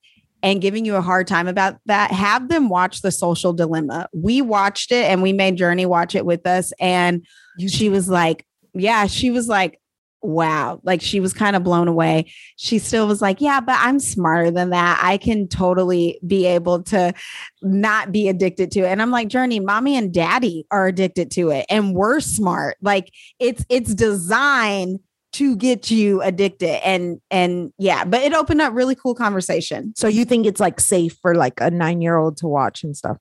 and 0.43 0.61
giving 0.61 0.85
you 0.85 0.97
a 0.97 1.01
hard 1.01 1.27
time 1.27 1.47
about 1.47 1.77
that, 1.87 2.11
have 2.11 2.49
them 2.49 2.69
watch 2.69 3.03
the 3.03 3.13
social 3.13 3.53
dilemma. 3.53 4.09
We 4.13 4.43
watched 4.43 4.91
it 4.91 5.05
and 5.05 5.23
we 5.23 5.33
made 5.33 5.57
Journey 5.57 5.87
watch 5.87 6.15
it 6.15 6.27
with 6.27 6.47
us. 6.47 6.73
And 6.81 7.25
she 7.69 7.89
was 7.89 8.09
like, 8.09 8.45
Yeah, 8.75 9.07
she 9.07 9.31
was 9.31 9.49
like, 9.49 9.79
wow. 10.23 10.81
Like 10.85 11.03
she 11.03 11.21
was 11.21 11.33
kind 11.33 11.57
of 11.57 11.65
blown 11.65 11.89
away. 11.89 12.33
She 12.57 12.79
still 12.79 13.07
was 13.07 13.21
like, 13.21 13.41
Yeah, 13.41 13.61
but 13.61 13.77
I'm 13.79 14.01
smarter 14.01 14.51
than 14.51 14.71
that. 14.71 15.01
I 15.03 15.17
can 15.17 15.49
totally 15.49 16.19
be 16.27 16.47
able 16.47 16.83
to 16.85 17.13
not 17.61 18.13
be 18.13 18.29
addicted 18.29 18.71
to 18.73 18.81
it. 18.81 18.87
And 18.87 19.03
I'm 19.03 19.11
like, 19.11 19.29
Journey, 19.29 19.61
mommy 19.61 19.97
and 19.97 20.13
daddy 20.13 20.67
are 20.71 20.87
addicted 20.87 21.31
to 21.33 21.51
it. 21.51 21.67
And 21.69 21.95
we're 21.95 22.21
smart. 22.21 22.77
Like 22.81 23.13
it's 23.39 23.65
it's 23.69 23.95
designed 23.95 25.01
to 25.33 25.57
get 25.57 25.91
you 25.91 26.21
addicted. 26.23 26.87
And 26.87 27.21
and 27.31 27.73
yeah, 27.79 28.05
but 28.05 28.23
it 28.23 28.35
opened 28.35 28.61
up 28.61 28.75
really 28.75 28.95
cool 28.95 29.15
conversation. 29.15 29.93
So 29.97 30.09
you 30.09 30.25
think 30.25 30.47
it's 30.47 30.61
like 30.61 30.79
safe 30.81 31.17
for 31.23 31.35
like 31.35 31.55
a 31.61 31.71
nine 31.71 32.01
year 32.03 32.17
old 32.17 32.37
to 32.39 32.47
watch 32.47 32.85
and 32.85 32.97
stuff? 32.97 33.17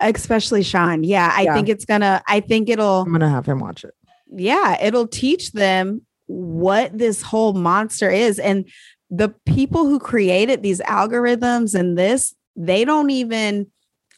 Especially 0.00 0.62
Sean. 0.62 1.04
Yeah, 1.04 1.32
I 1.34 1.42
Yeah. 1.42 1.54
think 1.54 1.68
it's 1.68 1.84
gonna, 1.84 2.22
I 2.26 2.40
think 2.40 2.68
it'll 2.68 3.02
I'm 3.02 3.12
gonna 3.12 3.28
have 3.30 3.46
him 3.46 3.60
watch 3.60 3.84
it. 3.84 3.94
yeah, 4.34 4.80
it'll 4.82 5.06
teach 5.06 5.52
them 5.52 6.02
what 6.26 6.96
this 6.96 7.22
whole 7.22 7.52
monster 7.52 8.10
is. 8.10 8.38
And 8.40 8.68
the 9.10 9.28
people 9.46 9.84
who 9.86 10.00
created 10.00 10.62
these 10.62 10.80
algorithms 10.80 11.78
and 11.78 11.96
this, 11.96 12.34
they 12.56 12.84
don't 12.84 13.10
even 13.10 13.66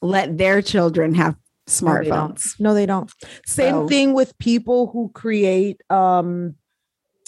let 0.01 0.39
their 0.39 0.63
children 0.63 1.15
have 1.15 1.35
No, 1.83 1.95
they 1.99 2.09
don't. 2.09 2.37
smartphones. 2.37 2.61
No, 2.61 2.75
they 2.75 2.87
don't. 2.87 3.11
Same 3.45 3.73
So- 3.75 3.89
thing 3.89 4.15
with 4.15 4.37
people 4.39 4.87
who 4.93 5.11
create 5.15 5.81
um 5.91 6.55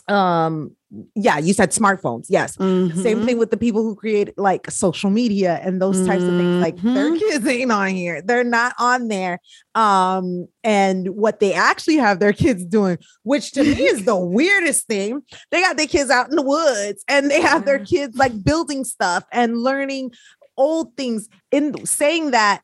um 0.09 0.77
yeah, 1.17 1.37
you 1.39 1.53
said 1.53 1.73
smartphones. 1.73 2.27
Yes. 2.29 2.55
Same 2.55 3.21
Mhm. 3.21 3.25
thing 3.25 3.39
with 3.39 3.51
the 3.51 3.57
people 3.57 3.83
who 3.83 3.97
create 3.97 4.39
like 4.39 4.71
social 4.71 5.11
media 5.11 5.59
and 5.65 5.83
those 5.83 6.01
types 6.07 6.29
of 6.29 6.37
things. 6.37 6.57
Like 6.61 6.77
their 6.95 7.11
Mhm. 7.11 7.19
kids 7.19 7.47
ain't 7.49 7.73
on 7.73 7.89
here. 7.89 8.23
They're 8.23 8.45
not 8.45 8.73
on 8.79 9.09
there. 9.09 9.41
Um, 9.75 10.47
and 10.63 11.09
what 11.09 11.41
they 11.41 11.53
actually 11.53 11.97
have 11.97 12.21
their 12.21 12.33
kids 12.33 12.65
doing, 12.65 12.99
which 13.25 13.51
to 13.53 13.65
me 13.65 13.75
is 13.83 14.05
the 14.05 14.17
weirdest 14.39 14.87
thing. 14.87 15.23
They 15.51 15.61
got 15.61 15.77
their 15.77 15.89
kids 15.89 16.09
out 16.09 16.31
in 16.31 16.37
the 16.37 16.43
woods 16.43 17.03
and 17.09 17.31
they 17.33 17.41
have 17.41 17.65
their 17.65 17.81
kids 17.81 18.17
like 18.17 18.45
building 18.45 18.85
stuff 18.85 19.25
and 19.33 19.59
learning 19.59 20.13
old 20.57 20.97
things 20.97 21.29
in 21.51 21.85
saying 21.85 22.31
that, 22.31 22.63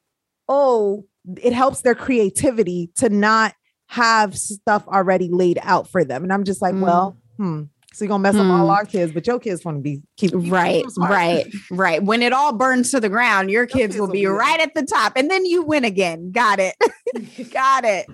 oh, 0.48 1.04
it 1.42 1.52
helps 1.52 1.80
their 1.82 1.96
creativity 1.96 2.90
to 2.96 3.08
not 3.08 3.52
have 3.88 4.38
stuff 4.38 4.86
already 4.88 5.28
laid 5.28 5.58
out 5.62 5.88
for 5.88 6.04
them. 6.04 6.22
And 6.22 6.32
I'm 6.32 6.44
just 6.44 6.62
like, 6.62 6.74
Mm. 6.74 6.80
well, 6.80 7.18
hmm. 7.42 7.62
So 7.94 8.04
you're 8.06 8.08
gonna 8.08 8.22
mess 8.22 8.36
up 8.36 8.46
all 8.46 8.64
Hmm. 8.64 8.70
our 8.70 8.84
kids, 8.86 9.12
but 9.12 9.26
your 9.26 9.38
kids 9.38 9.64
want 9.66 9.76
to 9.76 9.82
be 9.82 10.00
keep 10.16 10.30
keep 10.30 10.50
Right, 10.50 10.82
right, 10.96 11.46
right. 11.70 12.02
When 12.02 12.22
it 12.22 12.32
all 12.32 12.54
burns 12.54 12.90
to 12.92 13.00
the 13.00 13.10
ground, 13.10 13.50
your 13.50 13.66
kids 13.66 13.78
kids 13.92 13.96
will 13.98 14.06
will 14.06 14.12
be 14.14 14.20
be 14.20 14.26
right 14.26 14.60
at 14.60 14.72
the 14.74 14.82
top, 14.82 15.12
and 15.16 15.30
then 15.30 15.44
you 15.44 15.62
win 15.62 15.84
again. 15.84 16.30
Got 16.32 16.58
it, 16.58 16.74
got 17.52 17.84
it, 17.84 18.06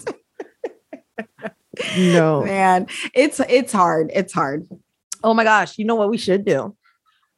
No. 1.96 2.42
man. 2.44 2.88
It's 3.14 3.40
it's 3.48 3.72
hard. 3.72 4.10
It's 4.12 4.32
hard. 4.32 4.66
Oh 5.22 5.32
my 5.34 5.44
gosh. 5.44 5.78
You 5.78 5.84
know 5.84 5.94
what 5.94 6.10
we 6.10 6.18
should 6.18 6.44
do? 6.44 6.76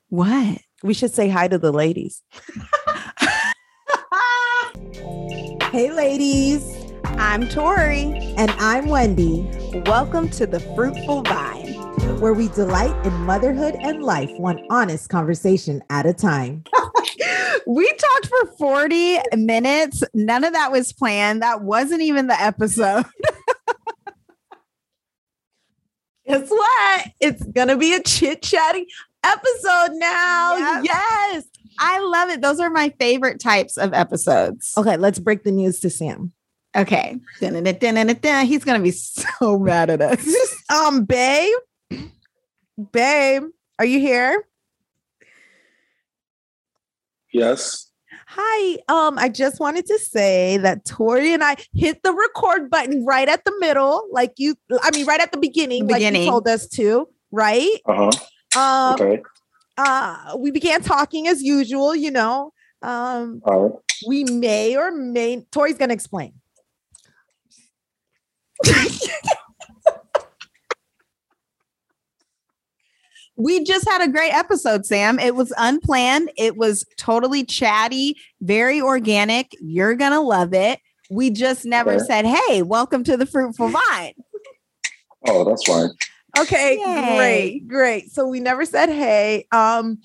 What? 0.09 0.59
We 0.83 0.95
should 0.95 1.13
say 1.13 1.29
hi 1.29 1.47
to 1.49 1.59
the 1.59 1.73
ladies. 1.73 2.23
Hey, 5.73 5.93
ladies. 5.93 6.65
I'm 7.05 7.49
Tori. 7.49 8.13
And 8.37 8.51
I'm 8.59 8.87
Wendy, 8.89 9.49
Welcome 9.87 10.29
to 10.31 10.45
the 10.47 10.59
Fruitful 10.75 11.23
Vine. 11.23 11.60
Where 12.21 12.35
we 12.35 12.49
delight 12.49 12.95
in 13.07 13.13
motherhood 13.25 13.77
and 13.81 14.03
life, 14.03 14.31
one 14.37 14.63
honest 14.71 15.09
conversation 15.09 15.83
at 15.91 16.07
a 16.07 16.13
time. 16.13 16.65
We 17.67 17.87
talked 17.87 18.27
for 18.27 18.47
40 18.59 19.19
minutes. 19.37 20.03
None 20.13 20.43
of 20.43 20.55
that 20.55 20.73
was 20.73 20.93
planned. 20.93 21.43
That 21.43 21.63
wasn't 21.63 22.03
even 22.03 22.27
the 22.27 22.41
episode. 22.41 23.05
Guess 26.27 26.49
what? 26.51 27.07
It's 27.21 27.45
going 27.45 27.69
to 27.69 27.77
be 27.77 27.95
a 27.95 28.03
chit 28.03 28.43
chatting 28.43 28.87
episode 29.23 29.91
now. 29.93 30.57
Yep. 30.57 30.85
Yes. 30.85 31.45
I 31.79 32.01
love 32.01 32.31
it. 32.31 32.41
Those 32.41 32.59
are 32.59 32.71
my 32.71 32.89
favorite 32.99 33.39
types 33.39 33.77
of 33.77 33.95
episodes. 33.95 34.75
Okay, 34.77 34.97
let's 34.97 35.21
break 35.21 35.45
the 35.45 35.53
news 35.53 35.79
to 35.81 35.91
Sam. 35.91 36.33
Okay. 36.77 37.19
He's 37.39 38.65
going 38.65 38.79
to 38.79 38.83
be 38.83 38.91
so 38.91 39.59
mad 39.59 39.91
at 39.91 40.03
us. 40.03 40.27
Um, 40.71 41.05
babe, 41.05 41.55
babe, 42.93 43.45
are 43.79 43.85
you 43.85 44.01
here? 44.01 44.47
Yes. 47.33 47.91
Hi. 48.27 48.79
Um, 48.89 49.19
I 49.19 49.29
just 49.29 49.59
wanted 49.61 49.87
to 49.87 49.99
say 49.99 50.57
that 50.59 50.85
Tori 50.85 51.33
and 51.33 51.43
I 51.43 51.57
hit 51.75 52.03
the 52.03 52.13
record 52.13 52.71
button 52.71 53.05
right 53.05 53.29
at 53.29 53.45
the 53.45 53.53
middle, 53.59 54.07
like 54.13 54.33
you. 54.37 54.57
I 54.83 54.91
mean, 54.95 55.07
right 55.07 55.21
at 55.21 55.33
the 55.33 55.39
beginning, 55.39 55.87
like 55.87 55.97
Beginning. 55.97 56.23
you 56.23 56.31
told 56.31 56.47
us 56.47 56.69
to. 56.69 57.09
Right. 57.33 57.71
Uh 57.87 58.11
huh. 58.55 58.61
Um. 58.61 58.95
Okay. 58.95 59.23
Uh. 59.77 60.37
We 60.39 60.51
began 60.51 60.83
talking 60.83 61.27
as 61.29 61.43
usual. 61.43 61.95
You 61.95 62.11
know. 62.11 62.53
Um. 62.83 63.43
All 63.45 63.63
right. 63.63 63.73
We 64.07 64.25
may 64.25 64.77
or 64.77 64.91
may. 64.93 65.45
Tori's 65.51 65.79
gonna 65.79 65.95
explain. 65.95 66.35
we 73.41 73.65
just 73.65 73.89
had 73.89 74.03
a 74.03 74.09
great 74.09 74.33
episode, 74.35 74.85
Sam. 74.85 75.19
It 75.19 75.35
was 75.35 75.51
unplanned. 75.57 76.31
It 76.37 76.57
was 76.59 76.85
totally 76.99 77.43
chatty, 77.43 78.17
very 78.43 78.83
organic. 78.83 79.53
You're 79.61 79.95
going 79.95 80.13
to 80.13 80.21
love 80.21 80.53
it. 80.53 80.79
We 81.11 81.31
just 81.31 81.65
never 81.65 81.95
Okay. 81.95 82.05
said, 82.05 82.27
hey, 82.27 82.63
welcome 82.63 83.03
to 83.05 83.17
the 83.17 83.25
Fruitful 83.25 83.69
Vine. 83.71 84.13
Oh, 85.27 85.45
that's 85.45 85.65
fine. 85.65 85.89
Okay, 86.39 86.79
Yay. 86.79 87.17
great, 87.17 87.69
great. 87.69 88.13
So 88.13 88.27
we 88.29 88.41
never 88.41 88.65
said 88.65 88.89
hey. 88.91 89.47
Um, 89.53 89.99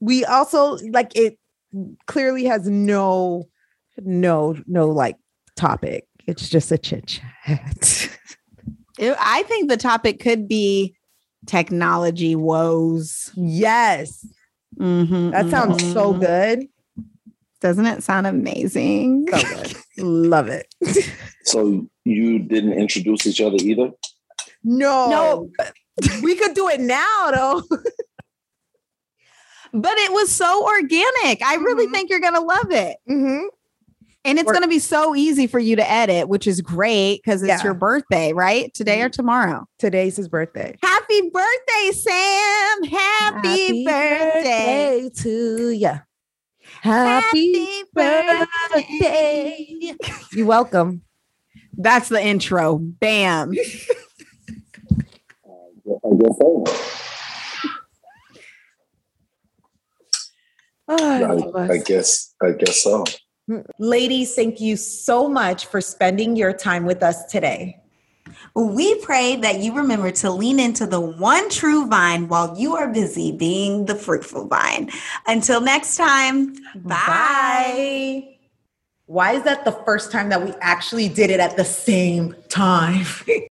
we 0.00 0.24
also 0.24 0.76
like 0.92 1.16
it 1.16 1.38
clearly 2.06 2.44
has 2.44 2.68
no, 2.68 3.48
no, 3.98 4.56
no 4.66 4.88
like 4.88 5.16
topic. 5.56 6.06
It's 6.26 6.48
just 6.48 6.70
a 6.70 6.78
chit 6.78 7.06
chat. 7.06 8.08
I 9.00 9.42
think 9.48 9.68
the 9.68 9.76
topic 9.76 10.20
could 10.20 10.46
be 10.46 10.94
technology 11.46 12.34
woes. 12.36 13.30
yes, 13.36 14.26
Mhm, 14.78 15.30
that 15.32 15.48
sounds 15.50 15.80
so 15.92 16.12
mhm. 16.14 16.20
good. 16.20 16.68
Doesn't 17.60 17.86
it 17.86 18.02
sound 18.02 18.26
amazing? 18.26 19.26
So 19.30 19.38
good. 19.42 19.76
Love 19.98 20.48
it. 20.48 20.66
So 21.46 21.86
you 22.06 22.38
didn't 22.38 22.72
introduce 22.72 23.26
each 23.26 23.40
other 23.40 23.56
either? 23.60 23.90
No, 24.64 25.08
No. 25.10 25.50
we 26.22 26.34
could 26.36 26.54
do 26.54 26.68
it 26.68 26.80
now 26.80 27.30
though. 27.30 27.62
But 29.72 29.98
it 29.98 30.12
was 30.12 30.30
so 30.30 30.64
organic. 30.64 31.42
I 31.44 31.56
really 31.56 31.86
Mhm. 31.88 31.92
think 31.92 32.10
you're 32.10 32.20
going 32.20 32.34
to 32.34 32.40
love 32.40 32.70
it. 32.70 32.96
And 34.26 34.38
it's 34.38 34.50
going 34.50 34.62
to 34.62 34.68
be 34.68 34.78
so 34.78 35.14
easy 35.14 35.46
for 35.46 35.58
you 35.58 35.76
to 35.76 35.90
edit, 35.90 36.28
which 36.28 36.46
is 36.46 36.62
great 36.62 37.20
because 37.22 37.42
it's 37.42 37.48
Yeah. 37.48 37.62
your 37.62 37.74
birthday, 37.74 38.32
right? 38.32 38.72
Today 38.72 39.02
or 39.02 39.06
mm-hmm. 39.06 39.12
tomorrow. 39.12 39.68
Today's 39.78 40.16
his 40.16 40.28
birthday. 40.28 40.76
Happy 40.82 41.30
birthday, 41.30 41.90
Sam. 41.92 42.84
Happy, 42.84 43.84
birthday. 43.84 45.10
to 45.16 45.70
you. 45.70 45.92
Happy, 46.80 47.82
birthday. 47.92 49.94
You're 50.32 50.46
welcome. 50.46 51.02
That's 51.76 52.08
the 52.08 52.24
intro. 52.24 52.78
Bam. 52.78 53.50
I 53.50 53.54
guess 55.94 56.38
so. 56.40 56.64
Oh, 60.86 61.52
I 61.56 61.60
I, 61.60 61.68
I 61.72 61.78
guess. 61.78 62.34
I 62.42 62.52
guess 62.52 62.82
so. 62.82 63.04
Ladies, 63.78 64.34
thank 64.34 64.60
you 64.60 64.76
so 64.76 65.28
much 65.28 65.66
for 65.66 65.80
spending 65.80 66.34
your 66.36 66.52
time 66.52 66.84
with 66.84 67.02
us 67.02 67.26
today. 67.26 67.80
We 68.54 68.94
pray 69.00 69.36
that 69.36 69.58
you 69.58 69.74
remember 69.74 70.10
to 70.12 70.30
lean 70.30 70.58
into 70.58 70.86
the 70.86 71.00
one 71.00 71.50
true 71.50 71.86
vine 71.86 72.28
while 72.28 72.58
you 72.58 72.74
are 72.74 72.88
busy 72.88 73.32
being 73.32 73.84
the 73.84 73.94
fruitful 73.94 74.46
vine. 74.46 74.90
Until 75.26 75.60
next 75.60 75.96
time, 75.96 76.54
bye. 76.74 78.36
why 79.06 79.32
is 79.32 79.42
that 79.44 79.64
the 79.64 79.72
first 79.84 80.10
time 80.10 80.30
that 80.30 80.42
we 80.42 80.54
actually 80.60 81.08
did 81.08 81.30
it 81.30 81.40
at 81.40 81.56
the 81.56 81.64
same 81.64 82.34
time? 82.48 83.04